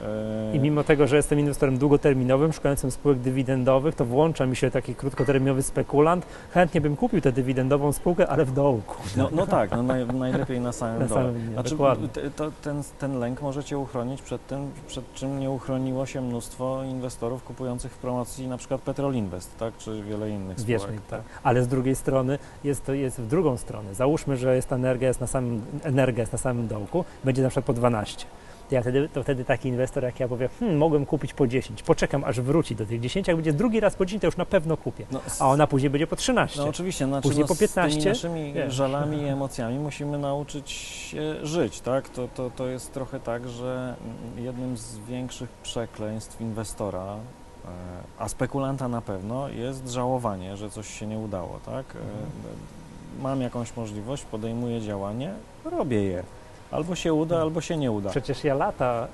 e, 0.52 0.56
I 0.56 0.60
mimo 0.60 0.84
tego, 0.84 1.06
że 1.06 1.16
jestem 1.16 1.38
inwestorem 1.38 1.78
długoterminowym, 1.78 2.52
szukającym 2.52 2.90
spółek 2.90 3.18
dywidendowych, 3.18 3.94
to 3.94 4.04
włącza 4.04 4.46
mi 4.46 4.56
się 4.56 4.70
taki 4.70 4.94
krótkoterminowy 4.94 5.62
spekulant. 5.62 6.26
Chętnie 6.50 6.80
bym 6.80 6.96
kupił 6.96 7.20
tę 7.20 7.32
dywidendową 7.32 7.92
spółkę, 7.92 8.28
ale 8.28 8.44
w 8.44 8.52
dołku. 8.52 8.96
No, 9.16 9.28
no 9.32 9.46
tak, 9.46 9.70
no 9.70 9.82
naj, 9.82 10.06
najlepiej 10.06 10.60
na 10.60 10.72
samym 10.72 10.98
Na 11.02 11.06
dole. 11.06 11.20
samym 11.20 11.42
dnie, 11.42 11.52
Znaczy, 11.52 11.76
te- 12.12 12.30
to, 12.30 12.50
ten, 12.62 12.82
ten 12.98 13.18
lęk 13.18 13.42
może 13.42 13.64
Cię 13.64 13.78
uchronić 13.78 14.22
przed 14.22 14.46
tym, 14.46 14.70
przed 14.86 15.14
czym 15.14 15.40
nie 15.40 15.50
uchroniło 15.50 16.06
się 16.06 16.20
mnóstwo 16.20 16.82
inwestorów 16.84 17.44
kupujących 17.44 17.92
w 17.92 17.98
promocji 17.98 18.48
na 18.48 18.56
przykład 18.58 18.80
Petrol 18.80 19.14
Invest, 19.14 19.58
tak, 19.58 19.76
czy 19.76 20.02
wiele 20.02 20.30
innych 20.30 20.60
spółek. 20.60 20.92
mi, 20.92 20.98
tak. 21.10 21.22
Ale 21.42 21.62
z 21.62 21.68
drugiej 21.68 21.96
strony 21.96 22.38
jest 22.64 22.84
to 22.86 22.92
jest 22.92 23.20
w 23.20 23.26
drugą 23.26 23.56
stronę. 23.56 23.94
Załóżmy, 23.94 24.36
że 24.36 24.56
jest 24.56 24.72
energia 24.72 25.08
jest 25.08 25.20
na 25.20 25.26
samym, 25.26 25.62
energia 25.82 26.22
jest 26.22 26.32
na 26.32 26.38
samym 26.38 26.68
dołku, 26.68 27.04
będzie 27.24 27.42
na 27.42 27.48
przykład 27.48 27.65
po 27.66 27.72
12. 27.72 28.26
To, 28.68 28.74
ja 28.74 28.80
wtedy, 28.80 29.08
to 29.08 29.22
wtedy 29.22 29.44
taki 29.44 29.68
inwestor 29.68 30.04
jak 30.04 30.20
ja 30.20 30.28
powie, 30.28 30.48
hmm, 30.60 30.78
mogłem 30.78 31.06
kupić 31.06 31.34
po 31.34 31.46
10, 31.46 31.82
poczekam 31.82 32.24
aż 32.24 32.40
wróci 32.40 32.76
do 32.76 32.86
tych 32.86 33.00
10, 33.00 33.28
jak 33.28 33.36
będzie 33.36 33.52
drugi 33.52 33.80
raz 33.80 33.94
po 33.94 34.06
10, 34.06 34.20
to 34.20 34.26
już 34.26 34.36
na 34.36 34.44
pewno 34.44 34.76
kupię. 34.76 35.06
No, 35.10 35.20
A 35.40 35.48
ona 35.48 35.66
później 35.66 35.90
będzie 35.90 36.06
po 36.06 36.16
13. 36.16 36.60
No 36.60 36.68
oczywiście, 36.68 37.06
znaczy, 37.06 37.22
Później 37.22 37.42
no, 37.42 37.48
po 37.48 37.54
z 37.54 37.58
tymi 37.58 37.68
15, 37.68 38.08
naszymi 38.08 38.52
wiesz. 38.52 38.74
żalami 38.74 39.22
i 39.22 39.24
emocjami 39.36 39.78
musimy 39.78 40.18
nauczyć 40.18 40.70
się 40.70 41.46
żyć, 41.46 41.80
tak? 41.80 42.08
To, 42.08 42.28
to, 42.34 42.50
to 42.50 42.66
jest 42.66 42.92
trochę 42.92 43.20
tak, 43.20 43.48
że 43.48 43.96
jednym 44.36 44.76
z 44.76 44.98
większych 44.98 45.50
przekleństw 45.50 46.40
inwestora 46.40 47.16
A 48.18 48.28
spekulanta 48.28 48.88
na 48.88 49.00
pewno 49.00 49.48
jest 49.48 49.88
żałowanie, 49.88 50.56
że 50.56 50.70
coś 50.70 50.98
się 50.98 51.06
nie 51.06 51.18
udało, 51.18 51.60
tak? 51.66 51.86
E, 51.96 53.22
Mam 53.22 53.40
jakąś 53.40 53.76
możliwość, 53.76 54.24
podejmuję 54.24 54.80
działanie, 54.80 55.34
robię 55.64 56.04
je. 56.04 56.22
Albo 56.70 56.94
się 56.94 57.14
uda, 57.14 57.40
albo 57.40 57.60
się 57.60 57.76
nie 57.76 57.92
uda. 57.92 58.10
Przecież 58.10 58.44
ja 58.44 58.54
lata, 58.54 59.08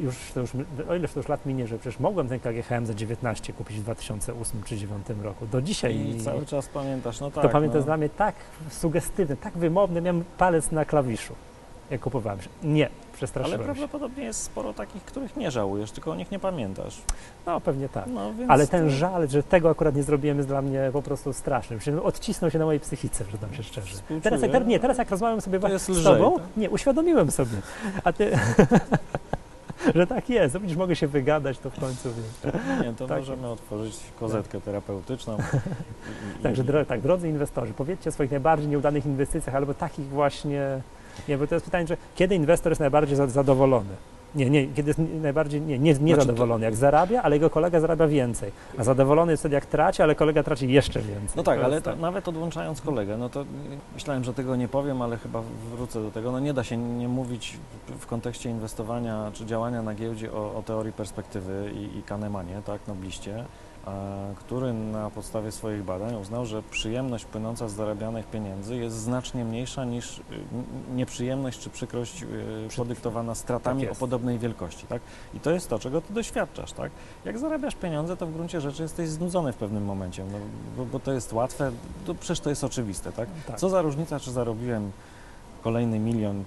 już, 0.00 0.16
to 0.34 0.40
już, 0.40 0.50
o 0.88 0.94
ileż 0.94 1.12
to 1.12 1.20
już 1.20 1.28
lat 1.28 1.46
minie, 1.46 1.66
że 1.66 1.78
przecież 1.78 2.00
mogłem 2.00 2.28
ten 2.28 2.40
KGHM 2.40 2.86
za 2.86 2.94
19 2.94 3.52
kupić 3.52 3.76
w 3.76 3.82
2008 3.82 4.62
czy 4.62 4.76
2009 4.76 5.24
roku. 5.24 5.46
Do 5.46 5.62
dzisiaj 5.62 5.96
I 5.96 6.20
cały 6.20 6.46
czas 6.46 6.68
pamiętasz, 6.68 7.20
no 7.20 7.30
tak. 7.30 7.44
to 7.44 7.48
pamiętam 7.48 7.80
no. 7.80 7.84
dla 7.84 7.96
mnie 7.96 8.08
tak 8.08 8.34
sugestywne, 8.70 9.36
tak 9.36 9.58
wymowne, 9.58 10.00
miałem 10.00 10.24
palec 10.38 10.70
na 10.70 10.84
klawiszu, 10.84 11.34
jak 11.90 12.00
kupowałem. 12.00 12.38
Nie, 12.62 12.86
Ale 12.86 12.94
przestraszyłem 13.18 13.60
się. 13.60 13.64
prawdopodobnie 13.64 14.24
jest 14.24 14.42
sporo 14.42 14.72
takich, 14.74 15.02
których 15.04 15.36
nie 15.36 15.50
żałujesz, 15.50 15.90
tylko 15.90 16.10
o 16.10 16.14
nich 16.14 16.30
nie 16.30 16.38
pamiętasz. 16.38 16.98
No 17.46 17.60
pewnie 17.60 17.88
tak. 17.88 18.06
No, 18.06 18.34
więc 18.34 18.50
Ale 18.50 18.66
ten 18.66 18.84
to- 18.84 18.90
żal, 18.90 19.28
że 19.28 19.42
tego 19.42 19.70
akurat 19.70 19.96
nie 19.96 20.02
zrobiłem, 20.02 20.36
jest 20.36 20.48
dla 20.48 20.62
mnie 20.62 20.90
po 20.92 21.02
prostu 21.02 21.32
straszny. 21.32 21.78
Odcisnął 22.02 22.50
się 22.50 22.58
na 22.58 22.64
mojej 22.64 22.80
psychice, 22.80 23.24
że 23.32 23.38
tam 23.38 23.54
się 23.54 23.62
szczerze. 23.62 23.96
Teraz 24.22 24.42
jak, 24.42 24.50
teraz- 24.52 24.68
nie, 24.68 24.80
teraz 24.80 24.98
jak 24.98 25.10
rozmawiam 25.10 25.40
sobie 25.40 25.60
To 25.60 25.78
z 25.78 25.88
lżej, 25.88 26.04
tobą, 26.04 26.38
tak? 26.38 26.46
nie, 26.56 26.70
uświadomiłem 26.70 27.30
sobie. 27.30 27.56
A 28.04 28.12
ty, 28.12 28.30
że 29.94 30.06
tak 30.06 30.28
jest, 30.30 30.54
no 30.54 30.60
widzisz, 30.60 30.76
mogę 30.76 30.96
się 30.96 31.06
wygadać, 31.06 31.58
to 31.58 31.70
w 31.70 31.80
końcu 31.80 32.08
wiem. 32.44 32.52
Nie, 32.82 32.92
to 32.92 33.06
Tak. 33.06 33.18
możemy 33.18 33.48
otworzyć 33.48 33.96
kozetkę 34.20 34.60
terapeutyczną. 34.60 35.36
I, 36.36 36.40
i, 36.40 36.42
Także 36.42 36.62
i, 36.82 36.86
tak, 36.86 37.00
drodzy 37.00 37.28
inwestorzy, 37.28 37.72
powiedzcie 37.72 38.10
o 38.10 38.12
swoich 38.12 38.30
najbardziej 38.30 38.68
nieudanych 38.68 39.06
inwestycjach 39.06 39.56
albo 39.56 39.74
takich 39.74 40.08
właśnie, 40.08 40.80
nie, 41.28 41.38
bo 41.38 41.46
to 41.46 41.54
jest 41.54 41.64
pytanie, 41.64 41.86
że 41.86 41.96
kiedy 42.14 42.34
inwestor 42.34 42.70
jest 42.72 42.80
najbardziej 42.80 43.16
za- 43.16 43.26
zadowolony? 43.26 43.90
Nie, 44.34 44.50
nie, 44.50 44.66
kiedy 44.66 44.90
jest 44.90 45.00
najbardziej, 45.22 45.60
nie, 45.60 45.78
nie, 45.78 45.94
nie 45.94 45.94
Znaczy 46.14 46.20
zadowolony, 46.26 46.64
jak 46.64 46.76
zarabia, 46.76 47.22
ale 47.22 47.36
jego 47.36 47.50
kolega 47.50 47.80
zarabia 47.80 48.06
więcej, 48.06 48.52
a 48.78 48.84
zadowolony 48.84 49.32
jest 49.32 49.42
wtedy 49.42 49.54
jak 49.54 49.66
traci, 49.66 50.02
ale 50.02 50.14
kolega 50.14 50.42
traci 50.42 50.72
jeszcze 50.72 51.00
więcej. 51.00 51.36
No 51.36 51.42
tak, 51.42 51.58
To 51.58 51.64
ale 51.64 51.80
to, 51.80 51.96
nawet 51.96 52.28
odłączając 52.28 52.80
kolegę, 52.80 53.16
no 53.16 53.28
to 53.28 53.44
myślałem, 53.94 54.24
że 54.24 54.34
tego 54.34 54.56
nie 54.56 54.68
powiem, 54.68 55.02
ale 55.02 55.16
chyba 55.16 55.42
wrócę 55.76 56.02
do 56.02 56.10
tego. 56.10 56.32
No 56.32 56.40
nie 56.40 56.54
da 56.54 56.64
się 56.64 56.76
nie 56.76 57.08
mówić 57.08 57.56
w 58.00 58.06
kontekście 58.06 58.50
inwestowania 58.50 59.30
czy 59.34 59.46
działania 59.46 59.82
na 59.82 59.94
giełdzie 59.94 60.32
o, 60.32 60.54
o 60.56 60.62
teorii 60.62 60.92
perspektywy 60.92 61.70
i, 61.74 61.98
i 61.98 62.02
Kahnemanie, 62.02 62.60
tak, 62.66 62.80
nobliście, 62.88 63.44
który 64.36 64.72
na 64.72 65.10
podstawie 65.10 65.52
swoich 65.52 65.84
badań 65.84 66.14
uznał, 66.14 66.46
że 66.46 66.62
przyjemność 66.62 67.24
płynąca 67.24 67.68
z 67.68 67.72
zarabianych 67.72 68.26
pieniędzy 68.26 68.76
jest 68.76 68.96
znacznie 68.96 69.44
mniejsza 69.44 69.84
niż 69.84 70.18
y, 70.18 70.22
nieprzyjemność 70.94 71.58
czy 71.58 71.70
przykrość 71.70 72.22
y, 72.22 72.26
podyktowana 72.76 73.34
stratami 73.34 73.82
tak 73.82 73.92
o 73.92 73.94
podobnej 73.94 74.38
wielkości, 74.38 74.86
tak? 74.86 75.02
I 75.34 75.40
to 75.40 75.50
jest 75.50 75.68
to, 75.68 75.78
czego 75.78 76.00
ty 76.00 76.12
doświadczasz, 76.12 76.72
tak? 76.72 76.92
Jak 77.24 77.38
zarabiasz 77.38 77.74
pieniądze, 77.74 78.16
to 78.16 78.26
w 78.26 78.32
gruncie 78.32 78.60
rzeczy 78.60 78.82
jesteś 78.82 79.08
znudzony 79.08 79.52
w 79.52 79.56
pewnym 79.56 79.84
momencie, 79.84 80.24
no, 80.32 80.38
bo, 80.76 80.84
bo 80.84 81.00
to 81.00 81.12
jest 81.12 81.32
łatwe, 81.32 81.72
to 82.06 82.14
przecież 82.14 82.40
to 82.40 82.50
jest 82.50 82.64
oczywiste, 82.64 83.12
tak? 83.12 83.28
tak. 83.46 83.58
Co 83.58 83.68
za 83.68 83.82
różnica, 83.82 84.20
czy 84.20 84.32
zarobiłem 84.32 84.92
kolejny 85.62 85.98
milion, 85.98 86.44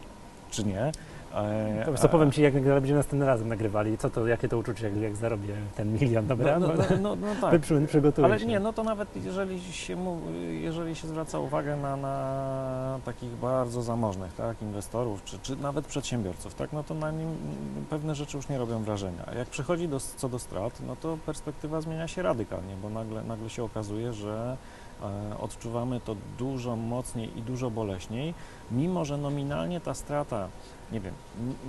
czy 0.52 0.64
nie? 0.64 0.92
E, 1.34 1.84
To 1.86 1.94
co, 1.94 2.10
powiem 2.10 2.32
Ci, 2.32 2.42
jak 2.42 2.54
będziemy 2.54 2.98
następnym 2.98 3.28
razem 3.28 3.48
nagrywali, 3.48 3.98
co 3.98 4.10
to, 4.10 4.28
jakie 4.28 4.50
to 4.50 4.58
uczucie, 4.58 4.86
jak, 4.90 4.98
jak 4.98 5.16
zarobię 5.16 5.56
ten 5.76 5.94
milion, 5.94 6.28
dobra? 6.28 6.60
no, 6.60 6.68
no, 6.68 6.74
no, 6.90 6.98
no, 7.02 7.16
no 7.16 7.28
tak. 7.42 7.62
Przy, 7.62 7.82
przygotuję 7.88 8.26
Ale 8.28 8.40
się. 8.40 8.46
nie, 8.46 8.60
no 8.60 8.74
to 8.74 8.84
nawet 8.84 9.26
jeżeli 9.26 9.62
się, 9.62 9.98
jeżeli 10.50 10.96
się 10.96 11.08
zwraca 11.08 11.40
uwagę 11.40 11.76
na, 11.78 11.96
na 11.96 13.00
takich 13.06 13.30
bardzo 13.30 13.82
zamożnych 13.82 14.34
tak, 14.34 14.62
inwestorów, 14.62 15.24
czy, 15.24 15.40
czy 15.40 15.56
nawet 15.56 15.86
przedsiębiorców, 15.88 16.56
tak, 16.56 16.74
no 16.74 16.84
to 16.84 16.94
na 16.94 17.12
nim 17.12 17.28
pewne 17.90 18.16
rzeczy 18.16 18.38
już 18.38 18.50
nie 18.50 18.58
robią 18.58 18.84
wrażenia. 18.84 19.24
Jak 19.38 19.48
przychodzi 19.48 19.88
do, 19.88 20.00
co 20.00 20.30
do 20.30 20.40
strat, 20.40 20.82
no 20.88 20.96
to 20.96 21.18
perspektywa 21.26 21.82
zmienia 21.82 22.08
się 22.08 22.22
radykalnie, 22.22 22.76
bo 22.82 22.90
nagle, 22.90 23.24
nagle 23.24 23.50
się 23.50 23.64
okazuje, 23.64 24.14
że 24.14 24.58
e, 25.04 25.38
odczuwamy 25.40 26.00
to 26.00 26.16
dużo 26.38 26.76
mocniej 26.76 27.38
i 27.38 27.42
dużo 27.42 27.70
boleśniej, 27.72 28.34
mimo 28.72 29.06
że 29.06 29.18
nominalnie 29.18 29.82
ta 29.82 29.94
strata, 29.94 30.48
nie 30.92 31.00
wiem, 31.00 31.14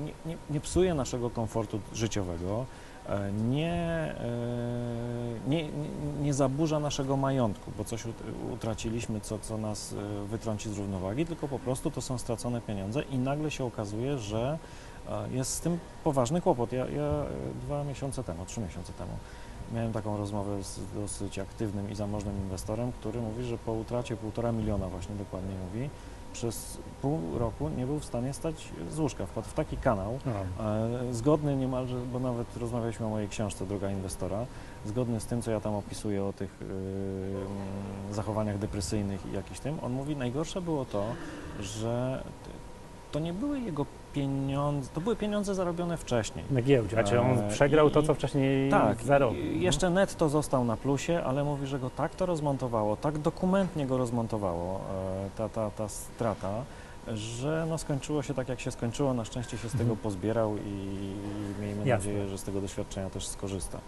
nie, 0.04 0.12
nie, 0.26 0.36
nie 0.50 0.60
psuje 0.60 0.94
naszego 0.94 1.30
komfortu 1.30 1.80
życiowego, 1.94 2.66
e, 3.08 3.32
nie, 3.32 3.74
e, 3.74 5.48
nie, 5.48 5.62
nie, 5.62 5.88
nie 6.22 6.34
zaburza 6.34 6.80
naszego 6.80 7.16
majątku, 7.16 7.72
bo 7.78 7.84
coś 7.84 8.06
ut- 8.06 8.52
utraciliśmy, 8.52 9.20
co, 9.20 9.38
co 9.38 9.58
nas 9.58 9.92
e, 9.92 10.26
wytrąci 10.26 10.70
z 10.70 10.78
równowagi, 10.78 11.26
tylko 11.26 11.48
po 11.48 11.58
prostu 11.58 11.90
to 11.90 12.00
są 12.00 12.18
stracone 12.18 12.60
pieniądze 12.60 13.02
i 13.02 13.18
nagle 13.18 13.50
się 13.50 13.64
okazuje, 13.64 14.18
że 14.18 14.58
jest 15.30 15.54
z 15.54 15.60
tym 15.60 15.78
poważny 16.04 16.40
kłopot. 16.40 16.72
Ja, 16.72 16.86
ja 16.86 17.24
dwa 17.62 17.84
miesiące 17.84 18.24
temu, 18.24 18.46
trzy 18.46 18.60
miesiące 18.60 18.92
temu 18.92 19.12
miałem 19.74 19.92
taką 19.92 20.16
rozmowę 20.16 20.62
z 20.62 20.80
dosyć 20.94 21.38
aktywnym 21.38 21.90
i 21.90 21.94
zamożnym 21.94 22.36
inwestorem, 22.36 22.92
który 22.92 23.20
mówi, 23.20 23.44
że 23.44 23.58
po 23.58 23.72
utracie 23.72 24.16
półtora 24.16 24.52
miliona, 24.52 24.88
właśnie 24.88 25.14
dokładnie 25.14 25.54
mówi, 25.66 25.90
przez 26.32 26.78
pół 27.02 27.38
roku 27.38 27.68
nie 27.68 27.86
był 27.86 27.98
w 27.98 28.04
stanie 28.04 28.32
stać 28.32 28.68
z 28.90 28.98
łóżka. 28.98 29.26
Wpadł 29.26 29.48
w 29.48 29.52
taki 29.54 29.76
kanał, 29.76 30.18
No. 30.26 30.64
E, 30.64 31.14
Zgodny 31.14 31.56
niemalże, 31.56 31.96
bo 32.12 32.18
nawet 32.20 32.56
rozmawialiśmy 32.56 33.06
o 33.06 33.08
mojej 33.08 33.28
książce 33.28 33.66
Droga 33.66 33.90
Inwestora, 33.90 34.46
zgodny 34.86 35.20
z 35.20 35.26
tym, 35.26 35.42
co 35.42 35.50
ja 35.50 35.60
tam 35.60 35.74
opisuję 35.74 36.24
o 36.24 36.32
tych 36.32 36.62
y, 36.62 36.64
mm, 36.64 38.14
zachowaniach 38.14 38.58
depresyjnych 38.58 39.26
i 39.26 39.32
jakiś 39.32 39.60
tym, 39.60 39.78
on 39.82 39.92
mówi, 39.92 40.16
najgorsze 40.16 40.60
było 40.62 40.84
to, 40.84 41.04
że 41.60 42.22
to 43.12 43.18
nie 43.18 43.32
były 43.32 43.60
jego 43.60 43.86
pieniądze, 44.12 44.90
to 44.94 45.00
były 45.00 45.16
pieniądze 45.16 45.54
zarobione 45.54 45.96
wcześniej. 45.96 46.44
Na 46.50 46.62
giełdzie, 46.62 46.98
a 46.98 47.04
czy 47.04 47.20
on 47.20 47.38
E, 47.38 47.48
przegrał 47.50 47.90
to, 47.90 48.00
i- 48.00 48.06
co 48.06 48.14
wcześniej 48.14 48.70
Tak, 48.70 49.02
zarobił? 49.02 49.42
i 49.44 49.60
jeszcze 49.60 49.90
netto 49.90 50.28
został 50.28 50.64
na 50.64 50.76
plusie, 50.76 51.22
ale 51.24 51.44
mówi, 51.44 51.66
że 51.66 51.78
go 51.78 51.90
tak 51.90 52.14
to 52.14 52.26
rozmontowało, 52.26 52.96
tak 52.96 53.18
dokumentnie 53.18 53.86
go 53.86 53.98
rozmontowało 53.98 54.80
e, 55.26 55.30
ta, 55.38 55.48
ta, 55.48 55.70
ta 55.70 55.88
strata, 55.88 56.48
że 57.14 57.66
no 57.68 57.78
skończyło 57.78 58.22
się 58.22 58.34
tak, 58.34 58.48
jak 58.48 58.60
się 58.60 58.70
skończyło. 58.70 59.14
Na 59.14 59.24
szczęście 59.24 59.58
się 59.58 59.68
z 59.68 59.72
tego 59.72 59.82
Mhm. 59.82 59.98
pozbierał 59.98 60.56
i, 60.56 60.60
miejmy 61.60 61.86
Jasne. 61.86 62.10
nadzieję, 62.10 62.28
że 62.28 62.38
z 62.38 62.42
tego 62.42 62.60
doświadczenia 62.60 63.10
też 63.10 63.26
skorzysta. 63.26 63.78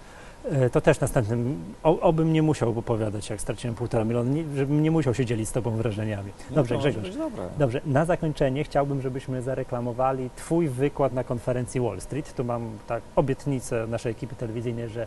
E, 0.44 0.70
To 0.70 0.80
też 0.80 1.00
następnym, 1.00 1.64
o, 1.82 2.00
obym 2.00 2.32
nie 2.32 2.42
musiał 2.42 2.78
opowiadać, 2.78 3.30
jak 3.30 3.40
straciłem 3.40 3.74
półtora 3.76 4.04
miliona, 4.04 4.30
nie, 4.30 4.44
żebym 4.56 4.82
nie 4.82 4.90
musiał 4.90 5.14
się 5.14 5.24
dzielić 5.24 5.48
z 5.48 5.52
Tobą 5.52 5.70
wrażeniami. 5.70 6.32
No, 6.50 6.56
Dobrze, 6.56 6.74
może 6.74 6.92
Grzegorz. 6.92 7.16
Dobrze, 7.58 7.80
na 7.86 8.04
zakończenie 8.04 8.64
chciałbym, 8.64 9.02
żebyśmy 9.02 9.42
zareklamowali 9.42 10.30
Twój 10.36 10.68
wykład 10.68 11.12
na 11.12 11.24
konferencji 11.24 11.80
Wall 11.80 12.00
Street. 12.00 12.34
Tu 12.34 12.44
mam 12.44 12.70
tak 12.86 13.02
obietnicę 13.16 13.86
naszej 13.86 14.12
ekipy 14.12 14.34
telewizyjnej, 14.34 14.88
że 14.88 15.06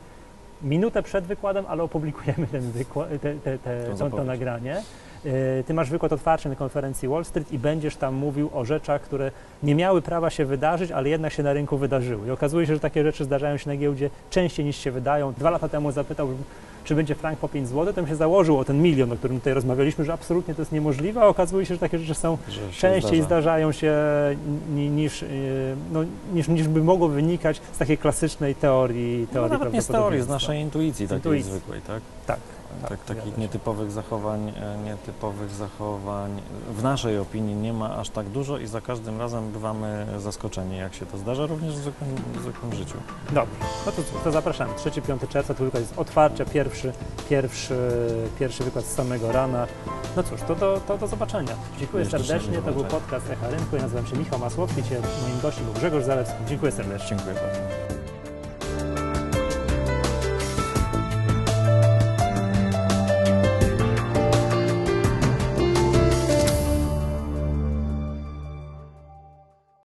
minutę 0.61 1.03
przed 1.03 1.25
wykładem, 1.25 1.65
ale 1.67 1.83
opublikujemy 1.83 2.47
ten 2.47 2.71
wykład, 2.71 3.09
te, 3.21 3.35
te, 3.35 3.57
te, 3.59 3.95
To 3.99 4.09
to, 4.09 4.23
nagranie. 4.23 4.81
E, 5.25 5.63
Ty 5.63 5.73
masz 5.73 5.89
wykład 5.89 6.13
otwarty 6.13 6.49
na 6.49 6.55
konferencji 6.55 7.07
Wall 7.07 7.25
Street 7.25 7.51
i 7.51 7.59
będziesz 7.59 7.95
tam 7.95 8.13
mówił 8.15 8.49
o 8.53 8.65
rzeczach, 8.65 9.01
które 9.01 9.31
nie 9.63 9.75
miały 9.75 10.01
prawa 10.01 10.29
się 10.29 10.45
wydarzyć, 10.45 10.91
ale 10.91 11.09
jednak 11.09 11.33
się 11.33 11.43
na 11.43 11.53
rynku 11.53 11.77
wydarzyły. 11.77 12.27
I 12.27 12.31
okazuje 12.31 12.67
się, 12.67 12.73
że 12.73 12.79
takie 12.79 13.03
rzeczy 13.03 13.23
zdarzają 13.25 13.57
się 13.57 13.69
na 13.69 13.75
giełdzie 13.77 14.09
częściej 14.29 14.65
niż 14.65 14.77
się 14.77 14.91
wydają. 14.91 15.33
Dwa 15.33 15.49
lata 15.49 15.69
temu 15.69 15.91
zapytał, 15.91 16.27
czy 16.83 16.95
będzie 16.95 17.15
frank 17.15 17.39
po 17.39 17.49
5 17.49 17.67
zł, 17.67 17.85
to 17.85 17.93
bym 17.93 18.07
się 18.07 18.15
założył 18.15 18.57
o 18.59 18.65
ten 18.65 18.81
milion, 18.81 19.11
o 19.11 19.15
którym 19.15 19.39
tutaj 19.39 19.53
rozmawialiśmy, 19.53 20.05
że 20.05 20.13
absolutnie 20.13 20.55
to 20.55 20.61
jest 20.61 20.71
niemożliwe, 20.71 21.21
a 21.21 21.25
okazuje 21.27 21.65
się, 21.65 21.73
że 21.73 21.79
takie 21.79 21.99
rzeczy 21.99 22.13
są 22.13 22.37
Że 22.49 22.59
częściej 22.71 23.01
zdarza. 23.21 23.25
zdarzają 23.25 23.71
się 23.71 23.93
ni- 24.75 24.89
niż, 24.89 25.21
yy, 25.21 25.27
no, 25.93 25.99
niż, 26.33 26.47
niż 26.47 26.67
by 26.67 26.83
mogło 26.83 27.07
wynikać 27.07 27.61
z 27.73 27.77
takiej 27.77 27.97
klasycznej 27.97 28.55
teorii, 28.55 29.19
No, 29.27 29.33
teorii 29.33 29.51
nawet 29.51 29.73
nie 29.73 29.81
z 29.81 29.87
teorii, 29.87 30.21
z 30.21 30.27
naszej 30.27 30.59
intuicji 30.61 31.05
takiej 31.07 31.17
Intuicji. 31.17 31.51
zwykłej, 31.51 31.81
tak? 31.81 32.01
Tak, 32.25 32.39
tak, 32.81 32.89
tak, 32.89 33.17
takich 33.17 33.37
nietypowych 33.37 33.91
zachowań, 33.91 34.49
e, 34.49 34.77
nietypowych 34.77 35.51
zachowań 35.51 36.41
w 36.77 36.83
naszej 36.83 37.19
opinii 37.19 37.55
nie 37.55 37.73
ma 37.73 37.97
aż 37.97 38.09
tak 38.09 38.29
dużo 38.29 38.57
i 38.57 38.67
za 38.67 38.81
każdym 38.81 39.19
razem 39.19 39.51
bywamy 39.51 40.07
zaskoczeni, 40.17 40.77
jak 40.77 40.93
się 40.93 41.05
to 41.05 41.17
zdarza, 41.17 41.45
również 41.45 41.73
w 41.73 41.77
zwykłym, 41.77 42.15
w 42.33 42.41
zwykłym 42.41 42.73
życiu. 42.73 42.97
Dobrze, 43.31 43.55
no 43.85 43.91
to, 43.91 44.01
to 44.23 44.31
zapraszamy. 44.31 44.73
3-5 44.73 45.27
czerwca 45.27 45.53
to 45.53 45.63
wykład 45.63 45.83
jest 45.83 45.93
otwarcie, 45.97 46.45
pierwszy, 46.45 46.93
pierwszy, 47.29 47.77
pierwszy 48.39 48.63
wykład 48.63 48.85
z 48.85 48.93
samego 48.93 49.31
rana. 49.31 49.67
No 50.15 50.23
cóż, 50.23 50.41
to 50.47 50.55
do, 50.55 50.81
to 50.87 50.97
do 50.97 51.07
zobaczenia. 51.07 51.55
Dziękuję 51.79 52.03
Jeszcze 52.03 52.19
serdecznie, 52.19 52.57
to 52.57 52.71
był 52.71 52.83
podcast 52.83 53.29
Echa 53.29 53.49
Rynku. 53.49 53.75
Ja 53.75 53.81
nazywam 53.81 54.07
się 54.07 54.17
Michał 54.17 54.39
Masłowski, 54.39 54.81
moim 55.23 55.41
gościem 55.41 55.65
był 55.65 55.73
Grzegorz 55.73 56.03
Zalewski. 56.03 56.37
Dziękuję 56.47 56.71
serdecznie. 56.71 57.07
Dziękuję 57.09 57.35
bardzo. 57.35 57.94